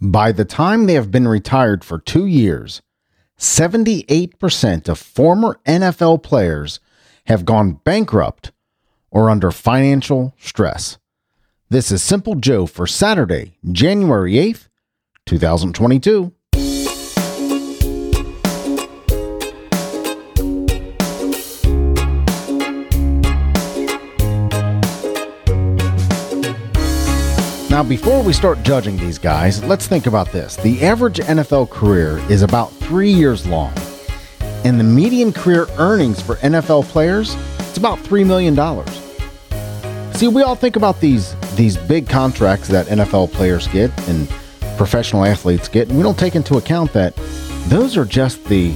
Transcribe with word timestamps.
By 0.00 0.30
the 0.30 0.44
time 0.44 0.84
they 0.86 0.92
have 0.94 1.10
been 1.10 1.26
retired 1.26 1.82
for 1.82 1.98
two 1.98 2.26
years, 2.26 2.82
78% 3.38 4.88
of 4.88 4.98
former 4.98 5.58
NFL 5.66 6.22
players 6.22 6.80
have 7.26 7.46
gone 7.46 7.80
bankrupt 7.84 8.52
or 9.10 9.30
under 9.30 9.50
financial 9.50 10.34
stress. 10.38 10.98
This 11.70 11.90
is 11.90 12.02
Simple 12.02 12.34
Joe 12.34 12.66
for 12.66 12.86
Saturday, 12.86 13.56
January 13.72 14.34
8th, 14.34 14.68
2022. 15.24 16.32
Now, 27.76 27.82
before 27.82 28.22
we 28.22 28.32
start 28.32 28.62
judging 28.62 28.96
these 28.96 29.18
guys, 29.18 29.62
let's 29.62 29.86
think 29.86 30.06
about 30.06 30.32
this. 30.32 30.56
The 30.56 30.82
average 30.82 31.18
NFL 31.18 31.68
career 31.68 32.16
is 32.30 32.40
about 32.40 32.72
three 32.72 33.12
years 33.12 33.46
long, 33.46 33.74
and 34.64 34.80
the 34.80 34.82
median 34.82 35.30
career 35.30 35.66
earnings 35.76 36.22
for 36.22 36.36
NFL 36.36 36.84
players 36.84 37.34
is 37.34 37.76
about 37.76 37.98
$3 37.98 38.26
million. 38.26 38.56
See, 40.14 40.26
we 40.26 40.40
all 40.40 40.54
think 40.54 40.76
about 40.76 41.02
these, 41.02 41.36
these 41.54 41.76
big 41.76 42.08
contracts 42.08 42.66
that 42.68 42.86
NFL 42.86 43.34
players 43.34 43.68
get 43.68 43.90
and 44.08 44.26
professional 44.78 45.26
athletes 45.26 45.68
get, 45.68 45.88
and 45.88 45.98
we 45.98 46.02
don't 46.02 46.18
take 46.18 46.34
into 46.34 46.56
account 46.56 46.94
that 46.94 47.14
those 47.66 47.98
are 47.98 48.06
just 48.06 48.42
the, 48.46 48.74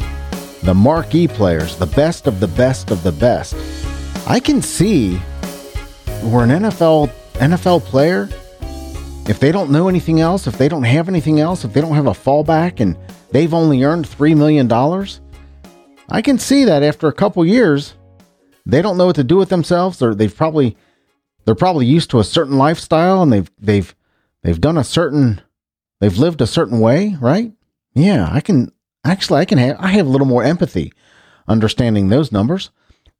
the 0.62 0.75
marquee 0.75 1.27
players, 1.27 1.75
the 1.78 1.87
best 1.87 2.27
of 2.27 2.39
the 2.39 2.48
best 2.48 2.91
of 2.91 3.03
the 3.03 3.12
best. 3.12 3.56
I 4.27 4.41
can 4.41 4.61
see 4.61 5.17
where 6.20 6.45
an 6.45 6.51
NFL 6.51 7.11
NFL 7.41 7.80
player 7.84 8.28
if 9.29 9.38
they 9.38 9.52
don't 9.52 9.70
know 9.70 9.88
anything 9.88 10.20
else, 10.20 10.47
if 10.47 10.59
they 10.59 10.69
don't 10.69 10.83
have 10.83 11.09
anything 11.09 11.41
else, 11.41 11.65
if 11.65 11.73
they 11.73 11.80
don't 11.80 11.95
have 11.95 12.06
a 12.06 12.11
fallback 12.11 12.80
and 12.80 12.97
they've 13.30 13.55
only 13.55 13.84
earned 13.84 14.06
$3 14.06 14.36
million, 14.36 14.70
I 16.08 16.22
can 16.22 16.39
see 16.39 16.64
that 16.64 16.83
after 16.83 17.06
a 17.06 17.12
couple 17.12 17.45
years, 17.45 17.95
they 18.67 18.83
don't 18.83 18.97
know 18.97 19.06
what 19.06 19.17
to 19.17 19.25
do 19.25 19.36
with 19.36 19.48
themselves 19.48 20.03
or 20.03 20.14
they've 20.14 20.34
probably 20.34 20.77
they're 21.45 21.55
probably 21.55 21.86
used 21.86 22.11
to 22.11 22.19
a 22.19 22.25
certain 22.25 22.58
lifestyle 22.58 23.22
and 23.22 23.33
they've 23.33 23.50
they've 23.58 23.95
they've 24.42 24.61
done 24.61 24.77
a 24.77 24.84
certain 24.84 25.41
they've 26.00 26.19
lived 26.19 26.41
a 26.41 26.47
certain 26.47 26.80
way, 26.80 27.17
right? 27.20 27.52
Yeah, 27.95 28.28
I 28.30 28.41
can 28.41 28.73
actually 29.05 29.41
I 29.41 29.45
can 29.45 29.58
have 29.58 29.77
I 29.78 29.89
have 29.89 30.06
a 30.06 30.11
little 30.11 30.27
more 30.27 30.45
empathy 30.45 30.92
understanding 31.48 32.08
those 32.08 32.33
numbers. 32.33 32.70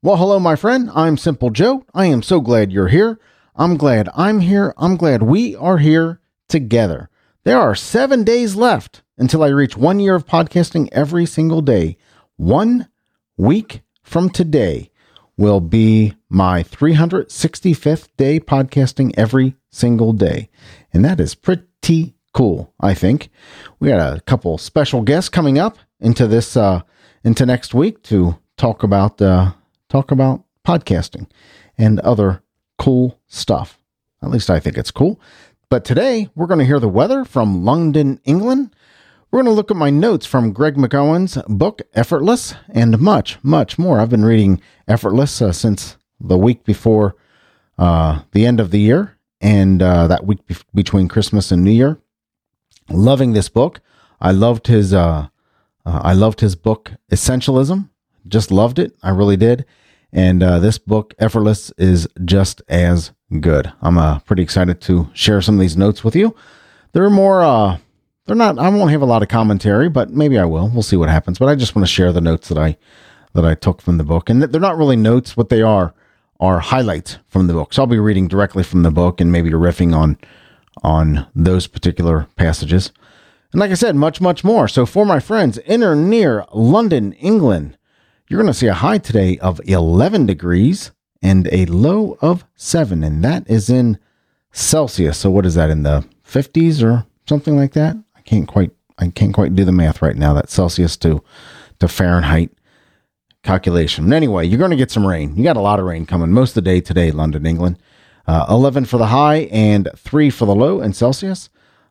Well, 0.03 0.17
hello 0.17 0.39
my 0.39 0.57
friend. 0.57 0.91
I'm 0.95 1.17
Simple 1.17 1.51
Joe. 1.51 1.85
I 1.95 2.07
am 2.07 2.23
so 2.23 2.41
glad 2.41 2.73
you're 2.73 2.89
here. 2.89 3.19
I'm 3.61 3.77
glad 3.77 4.09
I'm 4.17 4.41
here. 4.41 4.73
I'm 4.79 4.97
glad 4.97 5.23
we 5.23 5.55
are 5.55 5.77
here 5.77 6.19
together. 6.49 7.11
There 7.45 7.61
are 7.61 7.75
seven 7.75 8.25
days 8.25 8.57
left 8.57 9.03
until 9.19 9.43
I 9.43 9.49
reach 9.49 9.77
one 9.77 10.01
year 10.01 10.15
of 10.15 10.25
podcasting 10.25 10.89
every 10.93 11.27
single 11.27 11.61
day. 11.61 11.99
One 12.37 12.89
week 13.37 13.83
from 14.03 14.31
today 14.31 14.91
will 15.37 15.61
be 15.61 16.15
my 16.31 16.63
365th 16.63 18.09
day 18.17 18.41
podcasting 18.41 19.13
every 19.19 19.57
single 19.69 20.15
day. 20.15 20.49
And 20.95 21.05
that 21.05 21.21
is 21.21 21.35
pretty 21.35 22.15
cool, 22.33 22.73
I 22.81 22.95
think. 22.95 23.29
We 23.79 23.89
got 23.89 24.17
a 24.17 24.23
couple 24.23 24.57
special 24.57 25.03
guests 25.03 25.29
coming 25.29 25.59
up 25.59 25.77
into 26.01 26.27
this 26.27 26.57
uh 26.57 26.81
into 27.25 27.45
next 27.45 27.75
week 27.75 28.03
to 28.05 28.39
talk 28.57 28.83
about 28.83 29.21
uh 29.21 29.53
talk 29.91 30.11
about 30.11 30.45
podcasting 30.67 31.27
and 31.77 32.01
other 32.01 32.43
cool 32.81 33.21
stuff. 33.29 33.79
At 34.23 34.31
least 34.31 34.49
I 34.49 34.59
think 34.59 34.79
it's 34.79 34.91
cool. 34.91 35.21
But 35.69 35.85
today 35.85 36.31
we're 36.35 36.47
going 36.47 36.61
to 36.61 36.65
hear 36.65 36.81
the 36.81 36.89
weather 36.89 37.27
from 37.27 37.63
London, 37.63 38.21
England. 38.25 38.75
We're 39.31 39.43
going 39.43 39.53
to 39.53 39.57
look 39.57 39.71
at 39.71 39.77
my 39.77 39.91
notes 39.91 40.25
from 40.25 40.55
Greg 40.55 40.77
McKeown's 40.77 41.37
book, 41.47 41.83
Effortless, 41.93 42.55
and 42.71 42.99
much, 42.99 43.39
much 43.45 43.79
more. 43.79 44.01
I've 44.01 44.09
been 44.09 44.25
reading 44.25 44.63
Effortless 44.89 45.43
uh, 45.43 45.53
since 45.53 45.99
the 46.19 46.39
week 46.39 46.65
before 46.65 47.17
uh, 47.77 48.23
the 48.33 48.47
end 48.47 48.61
of 48.61 48.71
the 48.71 48.81
year 48.81 49.19
and 49.43 49.83
uh, 49.83 50.07
that 50.07 50.25
week 50.25 50.45
be- 50.47 50.57
between 50.75 51.07
Christmas 51.07 51.53
and 51.53 51.63
New 51.63 51.71
Year. 51.71 51.99
Loving 52.89 53.35
this 53.35 53.51
book. 53.51 53.81
I 54.23 54.33
loved 54.33 54.69
his. 54.69 54.95
Uh, 54.95 55.29
uh, 55.85 56.01
I 56.03 56.15
loved 56.15 56.41
his 56.41 56.57
book, 56.57 56.93
Essentialism. 57.13 57.91
Just 58.27 58.51
loved 58.51 58.79
it. 58.79 58.97
I 59.03 59.11
really 59.11 59.37
did. 59.37 59.67
And 60.13 60.43
uh, 60.43 60.59
this 60.59 60.79
book, 60.79 61.15
Effortless, 61.19 61.73
is 61.79 62.09
just 62.25 62.63
as 62.69 63.13
good. 63.39 63.73
I'm 63.81 63.97
uh, 63.97 64.19
pretty 64.21 64.43
excited 64.43 64.81
to 64.83 65.09
share 65.15 65.41
some 65.41 65.55
of 65.55 65.61
these 65.61 65.77
notes 65.77 66.03
with 66.03 66.17
you. 66.17 66.35
They're 66.93 67.11
more, 67.11 67.43
uh, 67.43 67.79
they're 68.27 68.37
not, 68.37 68.59
I 68.59 68.69
won't 68.71 68.91
have 68.91 69.03
a 69.03 69.07
lot 69.07 69.23
of 69.23 69.29
commentary, 69.29 69.89
but 69.89 70.11
maybe 70.11 70.39
I 70.39 70.45
will. 70.45 70.69
We'll 70.69 70.83
see 70.83 70.97
what 70.97 71.09
happens. 71.09 71.39
But 71.39 71.49
I 71.49 71.55
just 71.55 71.77
want 71.77 71.87
to 71.87 71.93
share 71.93 72.13
the 72.13 72.21
notes 72.21 72.49
that 72.49 72.59
I, 72.59 72.77
that 73.35 73.45
I 73.45 73.55
took 73.55 73.81
from 73.81 73.99
the 73.99 74.05
book. 74.05 74.29
And 74.29 74.43
they're 74.43 74.61
not 74.61 74.77
really 74.77 74.97
notes. 74.97 75.37
What 75.37 75.49
they 75.49 75.63
are, 75.63 75.95
are 76.41 76.59
highlights 76.59 77.19
from 77.29 77.47
the 77.47 77.53
book. 77.53 77.73
So 77.73 77.83
I'll 77.83 77.87
be 77.87 78.01
reading 78.01 78.27
directly 78.27 78.65
from 78.65 78.83
the 78.83 78.91
book 78.91 79.21
and 79.21 79.31
maybe 79.31 79.51
riffing 79.51 79.95
on, 79.95 80.19
on 80.83 81.29
those 81.37 81.69
particular 81.69 82.27
passages. 82.35 82.91
And 83.53 83.61
like 83.61 83.71
I 83.71 83.75
said, 83.75 83.95
much, 83.95 84.21
much 84.21 84.43
more. 84.43 84.67
So 84.67 84.87
for 84.87 85.05
my 85.07 85.21
friends 85.21 85.59
in 85.59 85.85
or 85.85 85.95
near 85.95 86.45
London, 86.53 87.13
England, 87.15 87.77
you're 88.31 88.41
going 88.41 88.47
to 88.47 88.59
see 88.59 88.69
a 88.69 88.75
high 88.75 88.99
today 88.99 89.37
of 89.39 89.61
11 89.65 90.25
degrees 90.25 90.93
and 91.21 91.49
a 91.51 91.67
low 91.67 92.17
of 92.21 92.45
7, 92.55 93.03
and 93.03 93.25
that 93.25 93.51
is 93.51 93.69
in 93.69 93.99
Celsius. 94.53 95.19
So 95.19 95.31
what 95.31 95.45
is 95.45 95.57
that 95.57 95.69
in 95.69 95.83
the 95.83 96.07
50s 96.25 96.81
or 96.81 97.05
something 97.29 97.57
like 97.57 97.73
that? 97.73 97.97
I 98.17 98.21
can't 98.23 98.47
quite 98.47 98.71
I 98.99 99.09
can't 99.09 99.35
quite 99.35 99.55
do 99.55 99.65
the 99.65 99.73
math 99.73 100.01
right 100.01 100.17
now. 100.17 100.33
That 100.35 100.49
Celsius 100.49 100.97
to 100.99 101.25
to 101.81 101.89
Fahrenheit 101.89 102.51
calculation. 103.43 104.09
But 104.09 104.15
anyway, 104.15 104.47
you're 104.47 104.59
going 104.59 104.71
to 104.71 104.77
get 104.77 104.93
some 104.93 105.07
rain. 105.07 105.35
You 105.37 105.43
got 105.43 105.57
a 105.57 105.61
lot 105.61 105.81
of 105.81 105.87
rain 105.87 106.07
coming 106.07 106.31
most 106.31 106.51
of 106.51 106.57
the 106.57 106.71
day 106.71 106.81
today, 106.81 107.11
London, 107.11 107.47
England. 107.47 107.79
Uh, 108.27 108.47
11 108.49 108.85
for 108.85 108.99
the 108.99 109.07
high 109.07 109.49
and 109.51 109.89
3 109.97 110.31
for 110.31 110.45
the 110.45 110.55
low 110.55 110.81
in 110.81 110.93
Celsius. 110.93 111.49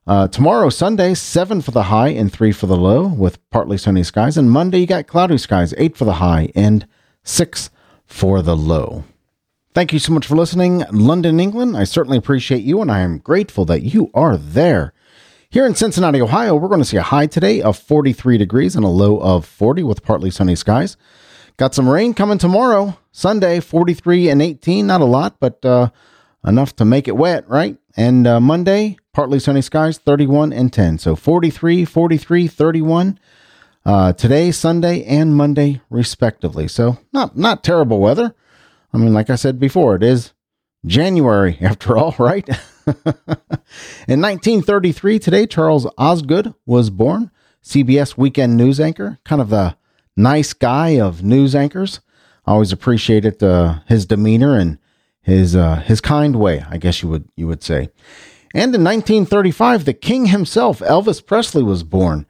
Uh, 0.07 0.27
tomorrow, 0.27 0.69
Sunday, 0.69 1.13
7 1.13 1.61
for 1.61 1.71
the 1.71 1.83
high 1.83 2.09
and 2.09 2.31
3 2.33 2.51
for 2.51 2.65
the 2.65 2.77
low 2.77 3.07
with 3.07 3.37
partly 3.51 3.77
sunny 3.77 4.03
skies. 4.03 4.37
And 4.37 4.49
Monday, 4.49 4.79
you 4.79 4.87
got 4.87 5.07
cloudy 5.07 5.37
skies, 5.37 5.73
8 5.77 5.95
for 5.95 6.05
the 6.05 6.13
high 6.13 6.49
and 6.55 6.87
6 7.23 7.69
for 8.05 8.41
the 8.41 8.55
low. 8.55 9.03
Thank 9.75 9.93
you 9.93 9.99
so 9.99 10.11
much 10.11 10.25
for 10.25 10.35
listening, 10.35 10.83
London, 10.91 11.39
England. 11.39 11.77
I 11.77 11.83
certainly 11.83 12.17
appreciate 12.17 12.63
you, 12.63 12.81
and 12.81 12.91
I 12.91 12.99
am 12.99 13.19
grateful 13.19 13.65
that 13.65 13.83
you 13.83 14.09
are 14.15 14.35
there. 14.35 14.93
Here 15.51 15.65
in 15.65 15.75
Cincinnati, 15.75 16.21
Ohio, 16.21 16.55
we're 16.55 16.69
going 16.69 16.81
to 16.81 16.85
see 16.85 16.97
a 16.97 17.03
high 17.03 17.27
today 17.27 17.61
of 17.61 17.77
43 17.77 18.37
degrees 18.37 18.75
and 18.75 18.83
a 18.83 18.89
low 18.89 19.19
of 19.19 19.45
40 19.45 19.83
with 19.83 20.03
partly 20.03 20.31
sunny 20.31 20.55
skies. 20.55 20.97
Got 21.57 21.75
some 21.75 21.89
rain 21.89 22.13
coming 22.13 22.37
tomorrow, 22.37 22.97
Sunday, 23.11 23.59
43 23.59 24.29
and 24.29 24.41
18. 24.41 24.87
Not 24.87 25.01
a 25.01 25.05
lot, 25.05 25.39
but 25.39 25.63
uh, 25.63 25.89
enough 26.45 26.75
to 26.77 26.85
make 26.85 27.07
it 27.07 27.17
wet, 27.17 27.47
right? 27.49 27.77
And 27.99 28.25
uh, 28.25 28.39
Monday, 28.39 28.95
partly 29.11 29.39
sunny 29.39 29.61
skies, 29.61 29.97
31 29.97 30.53
and 30.53 30.71
10. 30.71 30.99
So 30.99 31.17
43, 31.17 31.83
43, 31.83 32.47
31. 32.47 33.19
Uh, 33.85 34.13
today, 34.13 34.51
Sunday, 34.51 35.03
and 35.03 35.35
Monday, 35.35 35.81
respectively. 35.89 36.69
So 36.69 36.97
not 37.11 37.35
not 37.35 37.61
terrible 37.61 37.99
weather. 37.99 38.33
I 38.93 38.97
mean, 38.97 39.13
like 39.13 39.29
I 39.29 39.35
said 39.35 39.59
before, 39.59 39.95
it 39.95 40.03
is 40.03 40.31
January 40.85 41.57
after 41.61 41.97
all, 41.97 42.15
right? 42.17 42.47
In 44.07 44.21
1933, 44.21 45.19
today, 45.19 45.45
Charles 45.45 45.85
Osgood 45.97 46.53
was 46.65 46.89
born. 46.89 47.31
CBS 47.61 48.15
weekend 48.15 48.55
news 48.55 48.79
anchor, 48.79 49.19
kind 49.25 49.41
of 49.41 49.49
the 49.49 49.75
nice 50.15 50.53
guy 50.53 50.91
of 51.01 51.21
news 51.21 51.53
anchors. 51.53 51.99
Always 52.47 52.71
appreciated 52.71 53.43
uh, 53.43 53.79
his 53.87 54.05
demeanor 54.05 54.57
and 54.57 54.79
his 55.29 55.55
uh, 55.55 55.77
his 55.77 56.01
kind 56.01 56.35
way, 56.35 56.65
I 56.69 56.77
guess 56.77 57.01
you 57.01 57.09
would 57.09 57.29
you 57.35 57.47
would 57.47 57.63
say. 57.63 57.89
And 58.53 58.73
in 58.73 58.83
1935, 58.83 59.85
the 59.85 59.93
king 59.93 60.27
himself, 60.27 60.79
Elvis 60.79 61.23
Presley, 61.23 61.61
was 61.61 61.83
born 61.83 62.25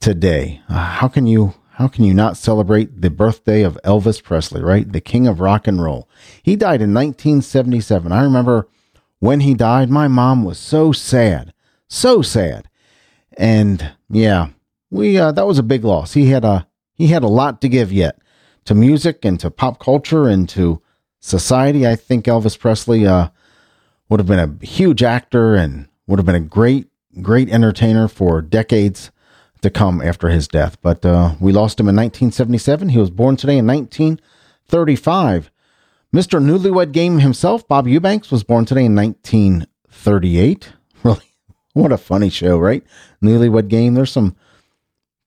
today. 0.00 0.60
Uh, 0.68 0.74
how 0.74 1.08
can 1.08 1.26
you 1.26 1.54
how 1.72 1.88
can 1.88 2.04
you 2.04 2.14
not 2.14 2.36
celebrate 2.36 3.02
the 3.02 3.10
birthday 3.10 3.62
of 3.62 3.78
Elvis 3.84 4.22
Presley, 4.22 4.62
right? 4.62 4.90
The 4.90 5.00
king 5.00 5.26
of 5.26 5.40
rock 5.40 5.66
and 5.66 5.82
roll. 5.82 6.08
He 6.42 6.56
died 6.56 6.80
in 6.80 6.94
1977. 6.94 8.12
I 8.12 8.22
remember 8.22 8.68
when 9.18 9.40
he 9.40 9.54
died, 9.54 9.90
my 9.90 10.08
mom 10.08 10.44
was 10.44 10.58
so 10.58 10.92
sad, 10.92 11.52
so 11.88 12.22
sad. 12.22 12.68
And 13.36 13.92
yeah, 14.08 14.48
we 14.90 15.18
uh, 15.18 15.32
that 15.32 15.46
was 15.46 15.58
a 15.58 15.64
big 15.64 15.84
loss. 15.84 16.14
He 16.14 16.26
had 16.26 16.44
a 16.44 16.66
he 16.94 17.08
had 17.08 17.22
a 17.22 17.28
lot 17.28 17.60
to 17.60 17.68
give 17.68 17.92
yet 17.92 18.18
to 18.64 18.74
music 18.74 19.24
and 19.24 19.38
to 19.40 19.50
pop 19.50 19.78
culture 19.78 20.28
and 20.28 20.48
to 20.50 20.80
society. 21.26 21.86
I 21.86 21.96
think 21.96 22.24
Elvis 22.26 22.58
Presley 22.58 23.06
uh, 23.06 23.28
would 24.08 24.20
have 24.20 24.26
been 24.26 24.38
a 24.38 24.64
huge 24.64 25.02
actor 25.02 25.54
and 25.54 25.88
would 26.06 26.18
have 26.18 26.26
been 26.26 26.34
a 26.36 26.40
great, 26.40 26.86
great 27.20 27.50
entertainer 27.50 28.06
for 28.08 28.40
decades 28.40 29.10
to 29.62 29.70
come 29.70 30.00
after 30.00 30.28
his 30.28 30.46
death. 30.46 30.80
But 30.80 31.04
uh, 31.04 31.34
we 31.40 31.52
lost 31.52 31.80
him 31.80 31.88
in 31.88 31.96
1977. 31.96 32.90
He 32.90 32.98
was 32.98 33.10
born 33.10 33.36
today 33.36 33.58
in 33.58 33.66
1935. 33.66 35.50
Mr. 36.14 36.40
Newlywed 36.40 36.92
Game 36.92 37.18
himself, 37.18 37.66
Bob 37.66 37.88
Eubanks, 37.88 38.30
was 38.30 38.44
born 38.44 38.64
today 38.64 38.84
in 38.84 38.94
1938. 38.94 40.72
Really, 41.02 41.34
what 41.74 41.92
a 41.92 41.98
funny 41.98 42.30
show, 42.30 42.58
right? 42.58 42.82
Newlywed 43.22 43.68
Game. 43.68 43.94
There's 43.94 44.10
some 44.10 44.34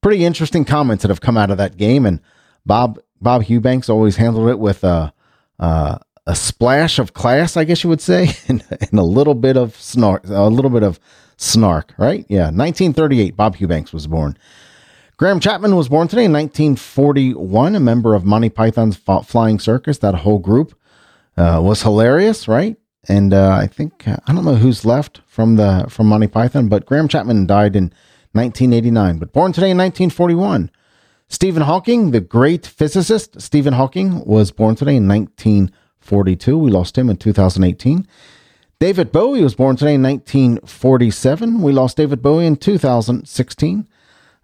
pretty 0.01 0.25
interesting 0.25 0.65
comments 0.65 1.03
that 1.03 1.09
have 1.09 1.21
come 1.21 1.37
out 1.37 1.51
of 1.51 1.57
that 1.57 1.77
game, 1.77 2.07
and 2.07 2.19
Bob 2.65 2.99
Bob 3.21 3.43
Eubanks 3.43 3.87
always 3.87 4.15
handled 4.17 4.49
it 4.49 4.59
with 4.59 4.83
a 4.83 5.13
a, 5.59 5.99
a 6.25 6.35
splash 6.35 6.99
of 6.99 7.13
class, 7.13 7.57
I 7.57 7.63
guess 7.63 7.83
you 7.83 7.89
would 7.89 8.01
say, 8.01 8.29
and, 8.47 8.63
and, 8.69 8.99
a 8.99 9.03
little 9.03 9.35
bit 9.35 9.57
of 9.57 9.75
snark, 9.75 10.23
a 10.25 10.43
little 10.43 10.71
bit 10.71 10.83
of 10.83 10.99
snark, 11.37 11.93
right? 11.97 12.25
Yeah, 12.29 12.45
1938. 12.51 13.35
Bob 13.35 13.57
Eubanks 13.57 13.93
was 13.93 14.07
born. 14.07 14.37
Graham 15.17 15.41
Chapman 15.41 15.75
was 15.75 15.89
born 15.89 16.07
today 16.07 16.23
in 16.23 16.31
1941, 16.31 17.75
a 17.75 17.79
member 17.79 18.15
of 18.15 18.23
Monty 18.23 18.49
Python's 18.49 18.95
Flying 18.95 19.59
Circus. 19.59 19.97
That 19.97 20.15
whole 20.15 20.39
group 20.39 20.73
uh, 21.35 21.59
was 21.61 21.81
hilarious, 21.81 22.47
right? 22.47 22.77
And 23.09 23.33
uh, 23.33 23.51
I 23.51 23.67
think 23.67 24.07
uh, 24.07 24.17
I 24.27 24.33
don't 24.33 24.45
know 24.45 24.55
who's 24.55 24.85
left 24.85 25.21
from 25.27 25.55
the 25.55 25.87
from 25.89 26.07
Monty 26.07 26.27
Python, 26.27 26.69
but 26.69 26.85
Graham 26.85 27.07
Chapman 27.07 27.47
died 27.47 27.75
in 27.75 27.91
1989, 28.31 29.17
but 29.17 29.33
born 29.33 29.51
today 29.51 29.71
in 29.71 29.77
1941. 29.77 30.69
Stephen 31.31 31.61
Hawking, 31.61 32.09
the 32.09 32.21
great 32.21 32.65
physicist 32.65 33.39
Stephen 33.39 33.73
Hawking, 33.73 34.25
was 34.25 34.49
born 34.49 34.75
today 34.75 34.95
in 34.95 35.07
1942. 35.07 36.57
We 36.57 36.71
lost 36.71 36.97
him 36.97 37.07
in 37.07 37.17
2018. 37.17 38.07
David 38.79 39.11
Bowie 39.11 39.43
was 39.43 39.53
born 39.53 39.75
today 39.75 39.93
in 39.93 40.01
1947. 40.01 41.61
We 41.61 41.71
lost 41.71 41.97
David 41.97 42.23
Bowie 42.23 42.47
in 42.47 42.55
2016. 42.55 43.87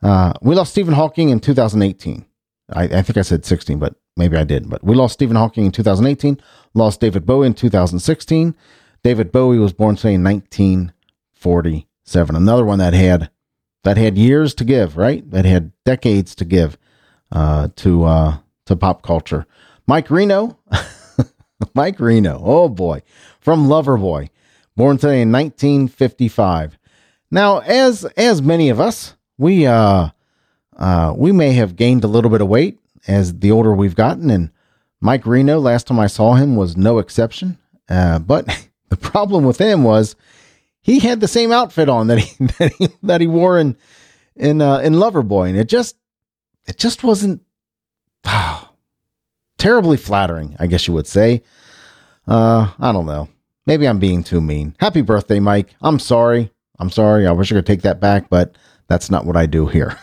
Uh, 0.04 0.34
we 0.44 0.54
lost 0.54 0.74
Stephen 0.74 0.94
Hawking 0.94 1.30
in 1.30 1.40
2018. 1.40 2.24
I, 2.72 2.84
I, 2.84 3.02
think 3.02 3.18
I 3.18 3.24
said 3.24 3.46
16, 3.46 3.80
but 3.80 3.96
maybe 4.16 4.38
I 4.38 4.44
did. 4.44 4.70
But 4.70 4.84
we 4.84 4.94
lost 4.94 5.14
Stephen 5.14 5.38
Hawking 5.38 5.66
in 5.66 5.72
2018. 5.72 6.40
Lost 6.76 7.00
David 7.00 7.26
Bowie 7.26 7.48
in 7.48 7.56
2016. 7.56 8.56
David 9.02 9.32
Bowie 9.32 9.58
was 9.58 9.74
born 9.74 9.96
today 9.96 10.14
in 10.14 10.24
1947. 10.24 12.36
Another 12.36 12.66
one 12.66 12.78
that 12.78 12.94
had 12.94 13.32
that 13.86 13.98
had 13.98 14.18
years 14.18 14.56
to 14.56 14.66
give, 14.66 14.98
right? 14.98 15.30
That 15.30 15.46
had 15.46 15.72
decades 15.86 16.34
to 16.36 16.46
give 16.46 16.78
uh, 17.32 17.70
to 17.78 18.04
uh, 18.04 18.38
to 18.66 18.76
pop 18.76 19.04
culture. 19.04 19.46
Mike 19.88 20.10
Reno, 20.10 20.58
Mike 21.76 22.00
Reno, 22.00 22.42
oh 22.44 22.68
boy, 22.68 23.04
from 23.40 23.68
Loverboy, 23.68 24.30
born 24.76 24.98
today 24.98 25.22
in 25.22 25.32
1955. 25.32 26.80
Now, 27.30 27.60
as 27.60 28.06
as 28.18 28.42
many 28.42 28.70
of 28.70 28.80
us, 28.80 29.16
we 29.38 29.68
uh, 29.68 30.10
uh, 30.76 31.14
we 31.16 31.32
may 31.32 31.54
have 31.54 31.76
gained 31.76 32.04
a 32.04 32.08
little 32.08 32.32
bit 32.32 32.42
of 32.42 32.48
weight 32.48 32.80
as 33.08 33.38
the 33.38 33.52
older 33.52 33.72
we've 33.72 33.96
gotten, 33.96 34.32
and 34.32 34.50
Mike 35.00 35.28
Reno, 35.28 35.60
last 35.60 35.86
time 35.86 36.00
I 36.00 36.08
saw 36.08 36.34
him, 36.34 36.56
was 36.56 36.76
no 36.76 36.98
exception. 36.98 37.60
Uh, 37.88 38.18
but 38.18 38.48
the 38.90 38.98
problem 38.98 39.46
with 39.46 39.60
him 39.60 39.84
was 39.84 40.16
he 40.86 41.00
had 41.00 41.20
the 41.20 41.28
same 41.28 41.52
outfit 41.52 41.90
on 41.90 42.08
that 42.08 42.20
he 42.20 42.46
that 42.60 42.74
he, 42.78 42.88
that 43.02 43.20
he 43.20 43.26
wore 43.28 43.58
in 43.58 43.76
in 44.36 44.62
uh, 44.62 44.78
in 44.78 44.94
Loverboy, 44.94 45.50
and 45.50 45.58
it 45.58 45.68
just 45.68 45.98
it 46.68 46.78
just 46.78 47.04
wasn't 47.04 47.42
oh, 48.26 48.70
terribly 49.58 49.98
flattering, 49.98 50.56
I 50.60 50.68
guess 50.68 50.88
you 50.88 50.94
would 50.94 51.08
say. 51.08 51.42
Uh, 52.28 52.72
I 52.80 52.92
don't 52.92 53.08
know. 53.08 53.30
Maybe 53.66 53.88
I'm 53.88 53.98
being 53.98 54.24
too 54.24 54.42
mean. 54.42 54.76
Happy 54.80 55.02
birthday, 55.02 55.40
Mike. 55.40 55.74
I'm 55.82 55.98
sorry. 55.98 56.52
I'm 56.78 56.92
sorry. 56.92 57.26
I 57.26 57.32
wish 57.32 57.52
I 57.52 57.56
could 57.56 57.66
take 57.66 57.82
that 57.82 58.00
back, 58.00 58.30
but 58.30 58.56
that's 58.88 59.10
not 59.10 59.26
what 59.26 59.36
I 59.36 59.48
do 59.48 59.66
here. 59.66 59.98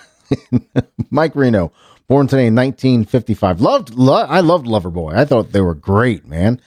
Mike 1.10 1.36
Reno, 1.36 1.72
born 2.08 2.26
today 2.26 2.46
in 2.46 2.56
1955. 2.56 3.60
Loved, 3.60 3.94
lo- 3.94 4.26
I 4.28 4.40
loved 4.40 4.66
Loverboy. 4.66 5.14
I 5.14 5.24
thought 5.24 5.52
they 5.52 5.60
were 5.60 5.74
great, 5.74 6.26
man. 6.26 6.60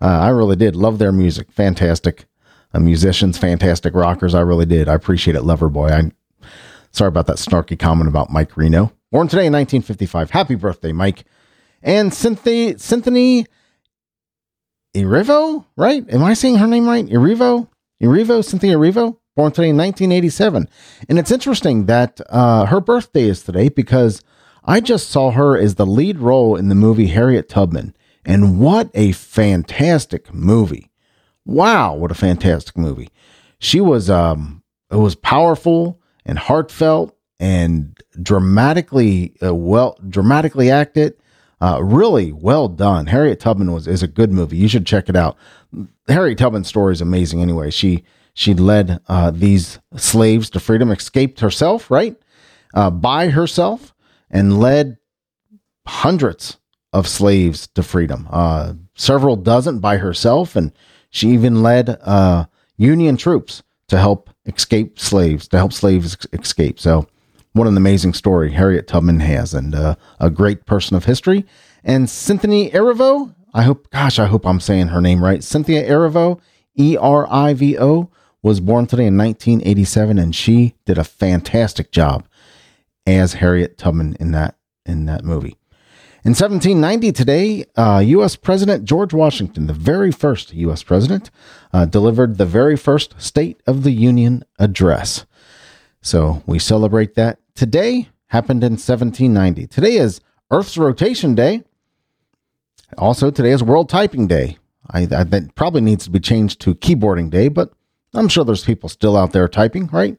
Uh, 0.00 0.06
I 0.06 0.28
really 0.28 0.56
did 0.56 0.76
love 0.76 0.98
their 0.98 1.12
music. 1.12 1.50
Fantastic 1.52 2.26
musicians, 2.80 3.38
fantastic 3.38 3.94
rockers. 3.94 4.34
I 4.34 4.40
really 4.40 4.66
did. 4.66 4.88
I 4.88 4.94
appreciate 4.94 5.36
it, 5.36 5.42
Loverboy. 5.42 5.90
I 5.90 6.46
sorry 6.90 7.08
about 7.08 7.26
that 7.26 7.36
snarky 7.36 7.78
comment 7.78 8.08
about 8.08 8.30
Mike 8.30 8.56
Reno. 8.56 8.92
Born 9.10 9.28
today 9.28 9.46
in 9.46 9.52
1955. 9.52 10.30
Happy 10.30 10.54
birthday, 10.54 10.92
Mike. 10.92 11.24
And 11.82 12.14
Cynthia, 12.14 12.78
Cynthia 12.78 13.44
Erivo, 14.94 15.66
right? 15.76 16.04
Am 16.12 16.22
I 16.22 16.34
saying 16.34 16.56
her 16.56 16.66
name 16.66 16.86
right? 16.86 17.06
Erivo? 17.06 17.68
Erivo? 18.02 18.44
Cynthia 18.44 18.76
Erivo? 18.76 19.18
Born 19.34 19.52
today 19.52 19.70
in 19.70 19.76
1987. 19.76 20.68
And 21.08 21.18
it's 21.18 21.30
interesting 21.30 21.86
that 21.86 22.20
uh, 22.28 22.66
her 22.66 22.80
birthday 22.80 23.24
is 23.24 23.42
today 23.42 23.68
because 23.68 24.22
I 24.64 24.80
just 24.80 25.08
saw 25.08 25.30
her 25.30 25.56
as 25.56 25.74
the 25.74 25.86
lead 25.86 26.18
role 26.18 26.56
in 26.56 26.68
the 26.68 26.74
movie 26.74 27.08
Harriet 27.08 27.48
Tubman. 27.48 27.94
And 28.24 28.60
what 28.60 28.90
a 28.94 29.12
fantastic 29.12 30.32
movie. 30.32 30.91
Wow, 31.44 31.94
what 31.94 32.10
a 32.10 32.14
fantastic 32.14 32.76
movie. 32.76 33.10
She 33.58 33.80
was 33.80 34.10
um 34.10 34.62
it 34.90 34.96
was 34.96 35.14
powerful 35.14 36.00
and 36.24 36.38
heartfelt 36.38 37.16
and 37.40 37.98
dramatically 38.22 39.34
uh, 39.42 39.54
well 39.54 39.98
dramatically 40.08 40.70
acted. 40.70 41.14
Uh, 41.60 41.80
really 41.80 42.32
well 42.32 42.66
done. 42.66 43.06
Harriet 43.06 43.38
Tubman 43.38 43.72
was 43.72 43.86
is 43.86 44.02
a 44.02 44.08
good 44.08 44.32
movie. 44.32 44.56
You 44.56 44.66
should 44.68 44.86
check 44.86 45.08
it 45.08 45.14
out. 45.14 45.36
Harriet 46.08 46.38
Tubman's 46.38 46.68
story 46.68 46.92
is 46.92 47.00
amazing. 47.00 47.40
Anyway, 47.40 47.70
she 47.70 48.04
she 48.34 48.54
led 48.54 49.00
uh, 49.08 49.30
these 49.30 49.78
slaves 49.96 50.50
to 50.50 50.60
freedom, 50.60 50.90
escaped 50.90 51.40
herself, 51.40 51.90
right, 51.90 52.16
uh, 52.74 52.90
by 52.90 53.28
herself, 53.28 53.94
and 54.30 54.58
led 54.58 54.96
hundreds 55.86 56.58
of 56.92 57.06
slaves 57.06 57.68
to 57.68 57.82
freedom. 57.82 58.26
Uh, 58.30 58.74
several 58.94 59.36
dozen 59.36 59.78
by 59.78 59.98
herself, 59.98 60.56
and 60.56 60.72
she 61.12 61.28
even 61.28 61.62
led 61.62 61.90
uh, 62.00 62.46
Union 62.76 63.16
troops 63.16 63.62
to 63.88 63.98
help 63.98 64.30
escape 64.46 64.98
slaves, 64.98 65.46
to 65.48 65.58
help 65.58 65.72
slaves 65.72 66.16
escape. 66.32 66.80
So, 66.80 67.06
what 67.52 67.68
an 67.68 67.76
amazing 67.76 68.14
story 68.14 68.50
Harriet 68.50 68.88
Tubman 68.88 69.20
has, 69.20 69.52
and 69.52 69.74
uh, 69.74 69.94
a 70.18 70.30
great 70.30 70.64
person 70.64 70.96
of 70.96 71.04
history. 71.04 71.44
And 71.84 72.08
Cynthia 72.08 72.70
Erivo, 72.70 73.34
I 73.52 73.62
hope, 73.62 73.90
gosh, 73.90 74.18
I 74.18 74.24
hope 74.24 74.46
I'm 74.46 74.58
saying 74.58 74.88
her 74.88 75.02
name 75.02 75.22
right. 75.22 75.44
Cynthia 75.44 75.86
Erivo, 75.86 76.40
E 76.78 76.96
R 76.96 77.26
I 77.30 77.52
V 77.52 77.78
O, 77.78 78.10
was 78.42 78.60
born 78.60 78.86
today 78.86 79.06
in 79.06 79.18
1987, 79.18 80.18
and 80.18 80.34
she 80.34 80.74
did 80.86 80.96
a 80.96 81.04
fantastic 81.04 81.92
job 81.92 82.26
as 83.06 83.34
Harriet 83.34 83.76
Tubman 83.76 84.16
in 84.18 84.32
that 84.32 84.56
in 84.86 85.04
that 85.04 85.24
movie. 85.24 85.58
In 86.24 86.34
1790, 86.34 87.10
today, 87.10 87.64
uh, 87.74 87.98
U.S. 87.98 88.36
President 88.36 88.84
George 88.84 89.12
Washington, 89.12 89.66
the 89.66 89.72
very 89.72 90.12
first 90.12 90.54
U.S. 90.54 90.84
president, 90.84 91.32
uh, 91.72 91.84
delivered 91.84 92.38
the 92.38 92.46
very 92.46 92.76
first 92.76 93.20
State 93.20 93.60
of 93.66 93.82
the 93.82 93.90
Union 93.90 94.44
address. 94.56 95.26
So 96.00 96.44
we 96.46 96.60
celebrate 96.60 97.16
that 97.16 97.40
today. 97.56 98.08
Happened 98.28 98.62
in 98.62 98.74
1790. 98.74 99.66
Today 99.66 99.96
is 99.96 100.20
Earth's 100.52 100.78
rotation 100.78 101.34
day. 101.34 101.64
Also, 102.96 103.32
today 103.32 103.50
is 103.50 103.64
World 103.64 103.88
Typing 103.88 104.28
Day. 104.28 104.58
I, 104.88 105.00
I, 105.00 105.24
that 105.24 105.56
probably 105.56 105.80
needs 105.80 106.04
to 106.04 106.10
be 106.10 106.20
changed 106.20 106.60
to 106.60 106.76
keyboarding 106.76 107.30
day, 107.30 107.48
but 107.48 107.72
I'm 108.14 108.28
sure 108.28 108.44
there's 108.44 108.64
people 108.64 108.88
still 108.88 109.16
out 109.16 109.32
there 109.32 109.48
typing, 109.48 109.88
right? 109.88 110.16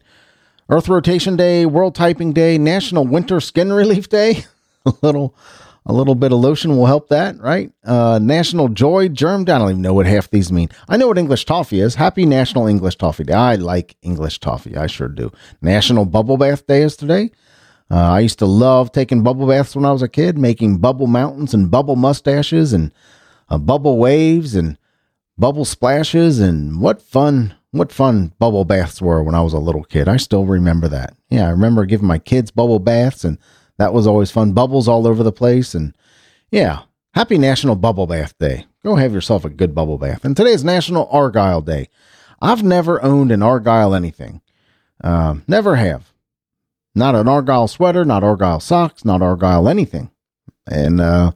Earth 0.69 0.89
rotation 0.89 1.37
day, 1.37 1.65
World 1.65 1.95
Typing 1.95 2.33
Day, 2.33 2.57
National 2.57 3.07
Winter 3.07 3.39
Skin 3.39 3.71
Relief 3.71 4.09
Day. 4.09 4.43
a 4.85 4.93
little 5.01 5.33
a 5.85 5.93
little 5.93 6.15
bit 6.15 6.31
of 6.31 6.39
lotion 6.39 6.77
will 6.77 6.85
help 6.85 7.09
that, 7.09 7.39
right? 7.39 7.71
Uh, 7.83 8.19
National 8.21 8.69
Joy 8.69 9.09
Germ. 9.09 9.41
I 9.41 9.57
don't 9.57 9.69
even 9.69 9.81
know 9.81 9.93
what 9.93 10.05
half 10.05 10.29
these 10.29 10.51
mean. 10.51 10.69
I 10.87 10.95
know 10.97 11.07
what 11.07 11.17
English 11.17 11.45
toffee 11.45 11.81
is. 11.81 11.95
Happy 11.95 12.25
National 12.25 12.67
English 12.67 12.95
Toffee 12.95 13.25
Day. 13.25 13.33
I 13.33 13.55
like 13.55 13.97
English 14.01 14.39
toffee. 14.39 14.77
I 14.77 14.87
sure 14.87 15.09
do. 15.09 15.31
National 15.61 16.05
Bubble 16.05 16.37
Bath 16.37 16.65
Day 16.67 16.83
is 16.83 16.95
today. 16.95 17.31
Uh, 17.91 18.13
I 18.13 18.21
used 18.21 18.39
to 18.39 18.45
love 18.45 18.91
taking 18.91 19.23
bubble 19.23 19.45
baths 19.45 19.75
when 19.75 19.85
I 19.85 19.91
was 19.91 20.01
a 20.01 20.07
kid, 20.07 20.37
making 20.37 20.77
bubble 20.77 21.07
mountains 21.07 21.53
and 21.53 21.69
bubble 21.69 21.97
mustaches 21.97 22.71
and 22.71 22.93
uh, 23.49 23.57
bubble 23.57 23.97
waves 23.97 24.55
and 24.55 24.77
bubble 25.37 25.65
splashes. 25.65 26.39
And 26.39 26.79
what 26.79 27.01
fun, 27.01 27.53
what 27.71 27.91
fun 27.91 28.33
bubble 28.39 28.63
baths 28.63 29.01
were 29.01 29.21
when 29.21 29.35
I 29.35 29.41
was 29.41 29.53
a 29.53 29.59
little 29.59 29.83
kid. 29.83 30.07
I 30.07 30.15
still 30.15 30.45
remember 30.45 30.87
that. 30.87 31.15
Yeah, 31.29 31.47
I 31.47 31.51
remember 31.51 31.85
giving 31.85 32.07
my 32.07 32.19
kids 32.19 32.51
bubble 32.51 32.79
baths 32.79 33.25
and 33.25 33.37
that 33.77 33.93
was 33.93 34.07
always 34.07 34.31
fun. 34.31 34.53
Bubbles 34.53 34.87
all 34.87 35.07
over 35.07 35.23
the 35.23 35.31
place. 35.31 35.73
And 35.73 35.95
yeah, 36.51 36.83
happy 37.13 37.37
National 37.37 37.75
Bubble 37.75 38.07
Bath 38.07 38.37
Day. 38.37 38.65
Go 38.83 38.95
have 38.95 39.13
yourself 39.13 39.45
a 39.45 39.49
good 39.49 39.73
bubble 39.73 39.97
bath. 39.97 40.25
And 40.25 40.35
today 40.35 40.51
is 40.51 40.63
National 40.63 41.07
Argyle 41.09 41.61
Day. 41.61 41.89
I've 42.41 42.63
never 42.63 43.01
owned 43.01 43.31
an 43.31 43.41
Argyle 43.41 43.95
anything. 43.95 44.41
Um, 45.01 45.43
never 45.47 45.77
have. 45.77 46.11
Not 46.93 47.15
an 47.15 47.27
Argyle 47.27 47.67
sweater, 47.67 48.05
not 48.05 48.23
Argyle 48.23 48.59
socks, 48.59 49.05
not 49.05 49.21
Argyle 49.21 49.67
anything. 49.67 50.11
And 50.67 51.01
uh, 51.01 51.31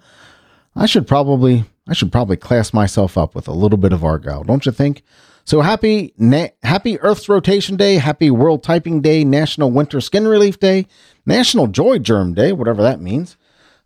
I 0.75 0.85
should 0.85 1.07
probably 1.07 1.65
I 1.87 1.93
should 1.93 2.11
probably 2.11 2.35
class 2.35 2.73
myself 2.73 3.17
up 3.17 3.33
with 3.33 3.47
a 3.47 3.53
little 3.53 3.77
bit 3.77 3.93
of 3.93 4.03
Argyle, 4.03 4.43
don't 4.43 4.65
you 4.65 4.71
think? 4.71 5.03
So 5.47 5.61
happy 5.61 6.13
na- 6.17 6.49
happy 6.61 6.99
Earth's 6.99 7.29
rotation 7.29 7.77
day, 7.77 7.95
happy 7.95 8.29
World 8.29 8.63
Typing 8.63 8.99
Day, 8.99 9.23
National 9.23 9.71
Winter 9.71 10.01
Skin 10.01 10.27
Relief 10.27 10.59
Day, 10.59 10.87
National 11.25 11.67
Joy 11.67 11.99
Germ 11.99 12.33
Day, 12.33 12.51
whatever 12.51 12.81
that 12.81 12.99
means, 12.99 13.37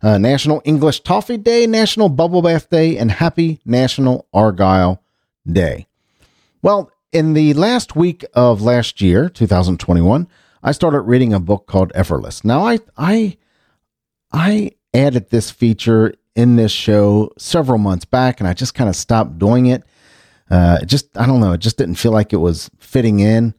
uh, 0.02 0.18
National 0.18 0.60
English 0.64 1.02
Toffee 1.02 1.36
Day, 1.36 1.68
National 1.68 2.08
Bubble 2.08 2.42
Bath 2.42 2.68
Day, 2.68 2.98
and 2.98 3.12
happy 3.12 3.60
National 3.64 4.26
Argyle 4.34 5.04
Day. 5.46 5.86
Well, 6.62 6.90
in 7.12 7.34
the 7.34 7.54
last 7.54 7.94
week 7.94 8.24
of 8.34 8.60
last 8.60 9.00
year, 9.00 9.28
2021, 9.28 10.26
I 10.64 10.72
started 10.72 11.02
reading 11.02 11.32
a 11.32 11.38
book 11.38 11.68
called 11.68 11.92
Effortless. 11.94 12.42
Now, 12.42 12.66
I 12.66 12.80
I 12.96 13.36
I 14.32 14.72
added 14.92 15.30
this 15.30 15.52
feature 15.52 16.14
in 16.34 16.56
this 16.56 16.72
show 16.72 17.30
several 17.38 17.78
months 17.78 18.04
back, 18.04 18.40
and 18.40 18.48
I 18.48 18.52
just 18.52 18.74
kind 18.74 18.90
of 18.90 18.96
stopped 18.96 19.38
doing 19.38 19.66
it. 19.66 19.84
Uh, 20.52 20.80
it 20.82 20.86
just 20.86 21.16
I 21.16 21.24
don't 21.24 21.40
know, 21.40 21.52
it 21.52 21.60
just 21.60 21.78
didn't 21.78 21.94
feel 21.94 22.12
like 22.12 22.34
it 22.34 22.36
was 22.36 22.70
fitting 22.78 23.20
in. 23.20 23.54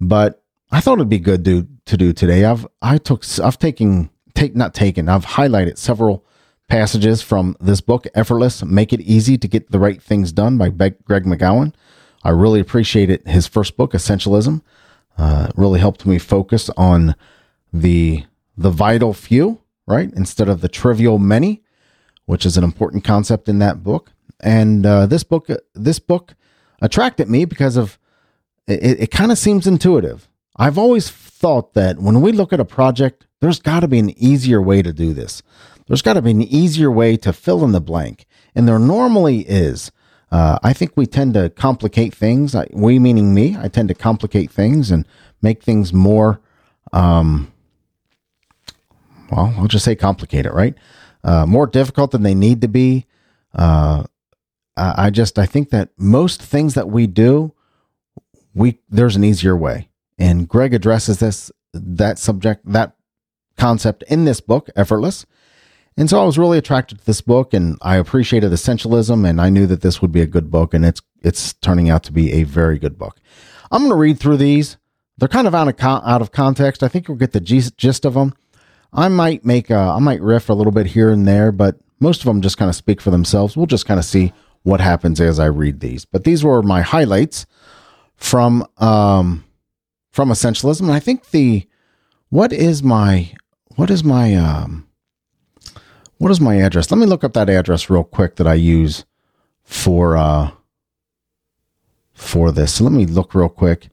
But 0.00 0.42
I 0.72 0.80
thought 0.80 0.94
it'd 0.94 1.08
be 1.08 1.20
good 1.20 1.44
to 1.44 1.68
to 1.86 1.96
do 1.96 2.12
today. 2.12 2.44
I've 2.44 2.66
I 2.82 2.98
took 2.98 3.24
I've 3.38 3.60
taken 3.60 4.10
take 4.34 4.56
not 4.56 4.74
taken 4.74 5.08
I've 5.08 5.24
highlighted 5.24 5.78
several 5.78 6.26
passages 6.66 7.22
from 7.22 7.56
this 7.60 7.80
book, 7.80 8.06
Effortless: 8.14 8.64
Make 8.64 8.92
It 8.92 9.00
Easy 9.02 9.38
to 9.38 9.46
Get 9.46 9.70
the 9.70 9.78
Right 9.78 10.02
Things 10.02 10.32
Done 10.32 10.58
by 10.58 10.68
Greg 10.68 11.24
McKeown. 11.24 11.74
I 12.24 12.30
really 12.30 12.58
appreciated 12.58 13.22
his 13.26 13.46
first 13.46 13.76
book, 13.76 13.92
Essentialism. 13.92 14.62
Uh, 15.16 15.48
really 15.54 15.78
helped 15.78 16.06
me 16.06 16.18
focus 16.18 16.70
on 16.76 17.14
the 17.72 18.24
the 18.56 18.70
vital 18.70 19.12
few, 19.12 19.60
right, 19.86 20.12
instead 20.14 20.48
of 20.48 20.60
the 20.60 20.68
trivial 20.68 21.18
many, 21.18 21.62
which 22.26 22.44
is 22.44 22.56
an 22.56 22.64
important 22.64 23.04
concept 23.04 23.48
in 23.48 23.60
that 23.60 23.84
book. 23.84 24.10
And 24.42 24.84
uh, 24.84 25.06
this 25.06 25.22
book, 25.22 25.48
this 25.74 25.98
book, 25.98 26.34
attracted 26.80 27.28
me 27.28 27.44
because 27.44 27.76
of 27.76 27.98
it. 28.66 29.00
It 29.00 29.10
kind 29.10 29.30
of 29.30 29.38
seems 29.38 29.66
intuitive. 29.66 30.28
I've 30.56 30.78
always 30.78 31.10
thought 31.10 31.74
that 31.74 31.98
when 31.98 32.20
we 32.20 32.32
look 32.32 32.52
at 32.52 32.60
a 32.60 32.64
project, 32.64 33.26
there's 33.40 33.60
got 33.60 33.80
to 33.80 33.88
be 33.88 33.98
an 33.98 34.10
easier 34.10 34.60
way 34.60 34.82
to 34.82 34.92
do 34.92 35.12
this. 35.14 35.42
There's 35.86 36.02
got 36.02 36.14
to 36.14 36.22
be 36.22 36.30
an 36.30 36.42
easier 36.42 36.90
way 36.90 37.16
to 37.18 37.32
fill 37.32 37.64
in 37.64 37.72
the 37.72 37.80
blank, 37.80 38.26
and 38.54 38.68
there 38.68 38.78
normally 38.78 39.40
is. 39.40 39.90
Uh, 40.30 40.58
I 40.62 40.72
think 40.72 40.92
we 40.96 41.06
tend 41.06 41.34
to 41.34 41.50
complicate 41.50 42.14
things. 42.14 42.54
I, 42.54 42.66
we 42.72 42.98
meaning 42.98 43.34
me. 43.34 43.56
I 43.58 43.68
tend 43.68 43.88
to 43.88 43.94
complicate 43.94 44.50
things 44.50 44.90
and 44.90 45.06
make 45.42 45.62
things 45.62 45.92
more. 45.92 46.40
Um, 46.92 47.52
well, 49.30 49.54
I'll 49.58 49.66
just 49.66 49.84
say 49.84 49.94
complicated, 49.94 50.52
right? 50.52 50.74
Uh, 51.24 51.46
more 51.46 51.66
difficult 51.66 52.10
than 52.12 52.22
they 52.22 52.34
need 52.34 52.60
to 52.62 52.68
be. 52.68 53.06
Uh, 53.54 54.04
I 54.76 55.10
just 55.10 55.38
I 55.38 55.46
think 55.46 55.70
that 55.70 55.90
most 55.98 56.42
things 56.42 56.74
that 56.74 56.88
we 56.88 57.06
do, 57.06 57.52
we 58.54 58.78
there's 58.88 59.16
an 59.16 59.24
easier 59.24 59.56
way, 59.56 59.88
and 60.18 60.48
Greg 60.48 60.72
addresses 60.72 61.18
this 61.18 61.50
that 61.72 62.18
subject 62.18 62.62
that 62.72 62.94
concept 63.56 64.02
in 64.08 64.24
this 64.24 64.40
book, 64.40 64.70
effortless. 64.76 65.26
And 65.96 66.08
so 66.08 66.20
I 66.20 66.24
was 66.24 66.38
really 66.38 66.56
attracted 66.56 67.00
to 67.00 67.04
this 67.04 67.20
book 67.20 67.52
and 67.52 67.76
I 67.82 67.96
appreciated 67.96 68.50
essentialism 68.50 69.28
and 69.28 69.40
I 69.40 69.50
knew 69.50 69.66
that 69.66 69.82
this 69.82 70.00
would 70.00 70.10
be 70.10 70.22
a 70.22 70.26
good 70.26 70.50
book 70.50 70.72
and 70.72 70.86
it's 70.86 71.02
it's 71.20 71.52
turning 71.54 71.90
out 71.90 72.02
to 72.04 72.12
be 72.12 72.32
a 72.32 72.44
very 72.44 72.78
good 72.78 72.98
book. 72.98 73.18
I'm 73.70 73.82
going 73.82 73.90
to 73.90 73.96
read 73.96 74.18
through 74.18 74.38
these. 74.38 74.78
They're 75.18 75.28
kind 75.28 75.46
of 75.46 75.54
out 75.54 75.68
of 75.68 75.74
out 75.84 76.22
of 76.22 76.32
context. 76.32 76.82
I 76.82 76.88
think 76.88 77.08
you'll 77.08 77.18
get 77.18 77.32
the 77.32 77.40
gist 77.40 78.04
of 78.04 78.14
them. 78.14 78.34
I 78.92 79.08
might 79.08 79.44
make 79.44 79.70
a, 79.70 79.76
I 79.76 79.98
might 79.98 80.20
riff 80.20 80.48
a 80.48 80.54
little 80.54 80.72
bit 80.72 80.86
here 80.86 81.10
and 81.10 81.26
there, 81.26 81.52
but 81.52 81.76
most 82.00 82.20
of 82.20 82.26
them 82.26 82.42
just 82.42 82.58
kind 82.58 82.68
of 82.68 82.74
speak 82.74 83.00
for 83.00 83.10
themselves. 83.10 83.56
We'll 83.56 83.66
just 83.66 83.86
kind 83.86 83.98
of 83.98 84.04
see 84.04 84.32
what 84.62 84.80
happens 84.80 85.20
as 85.20 85.40
I 85.40 85.46
read 85.46 85.80
these. 85.80 86.04
But 86.04 86.24
these 86.24 86.44
were 86.44 86.62
my 86.62 86.82
highlights 86.82 87.46
from 88.16 88.66
um 88.78 89.44
from 90.10 90.28
essentialism 90.28 90.82
and 90.82 90.92
I 90.92 91.00
think 91.00 91.30
the 91.30 91.66
what 92.28 92.52
is 92.52 92.82
my 92.82 93.32
what 93.76 93.90
is 93.90 94.04
my 94.04 94.34
um 94.34 94.86
what 96.18 96.30
is 96.30 96.40
my 96.40 96.56
address? 96.56 96.90
Let 96.90 96.98
me 96.98 97.06
look 97.06 97.24
up 97.24 97.32
that 97.32 97.50
address 97.50 97.90
real 97.90 98.04
quick 98.04 98.36
that 98.36 98.46
I 98.46 98.54
use 98.54 99.04
for 99.64 100.16
uh 100.16 100.52
for 102.12 102.52
this. 102.52 102.74
So 102.74 102.84
let 102.84 102.92
me 102.92 103.06
look 103.06 103.34
real 103.34 103.48
quick 103.48 103.88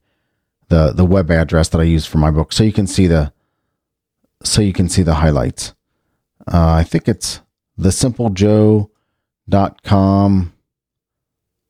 the 0.68 0.94
the 0.94 1.06
web 1.06 1.32
address 1.32 1.70
that 1.70 1.82
I 1.82 1.86
use 1.86 2.06
for 2.06 2.20
my 2.20 2.30
book 2.30 2.54
so 2.54 2.64
you 2.64 2.74
can 2.74 2.86
see 2.86 3.08
the 3.08 3.34
so 4.44 4.62
you 4.62 4.74
can 4.74 4.88
see 4.88 5.02
the 5.02 5.16
highlights. 5.16 5.74
Uh, 6.48 6.74
I 6.74 6.84
think 6.84 7.08
it's 7.08 7.42
thesimplejoe.com 7.80 10.54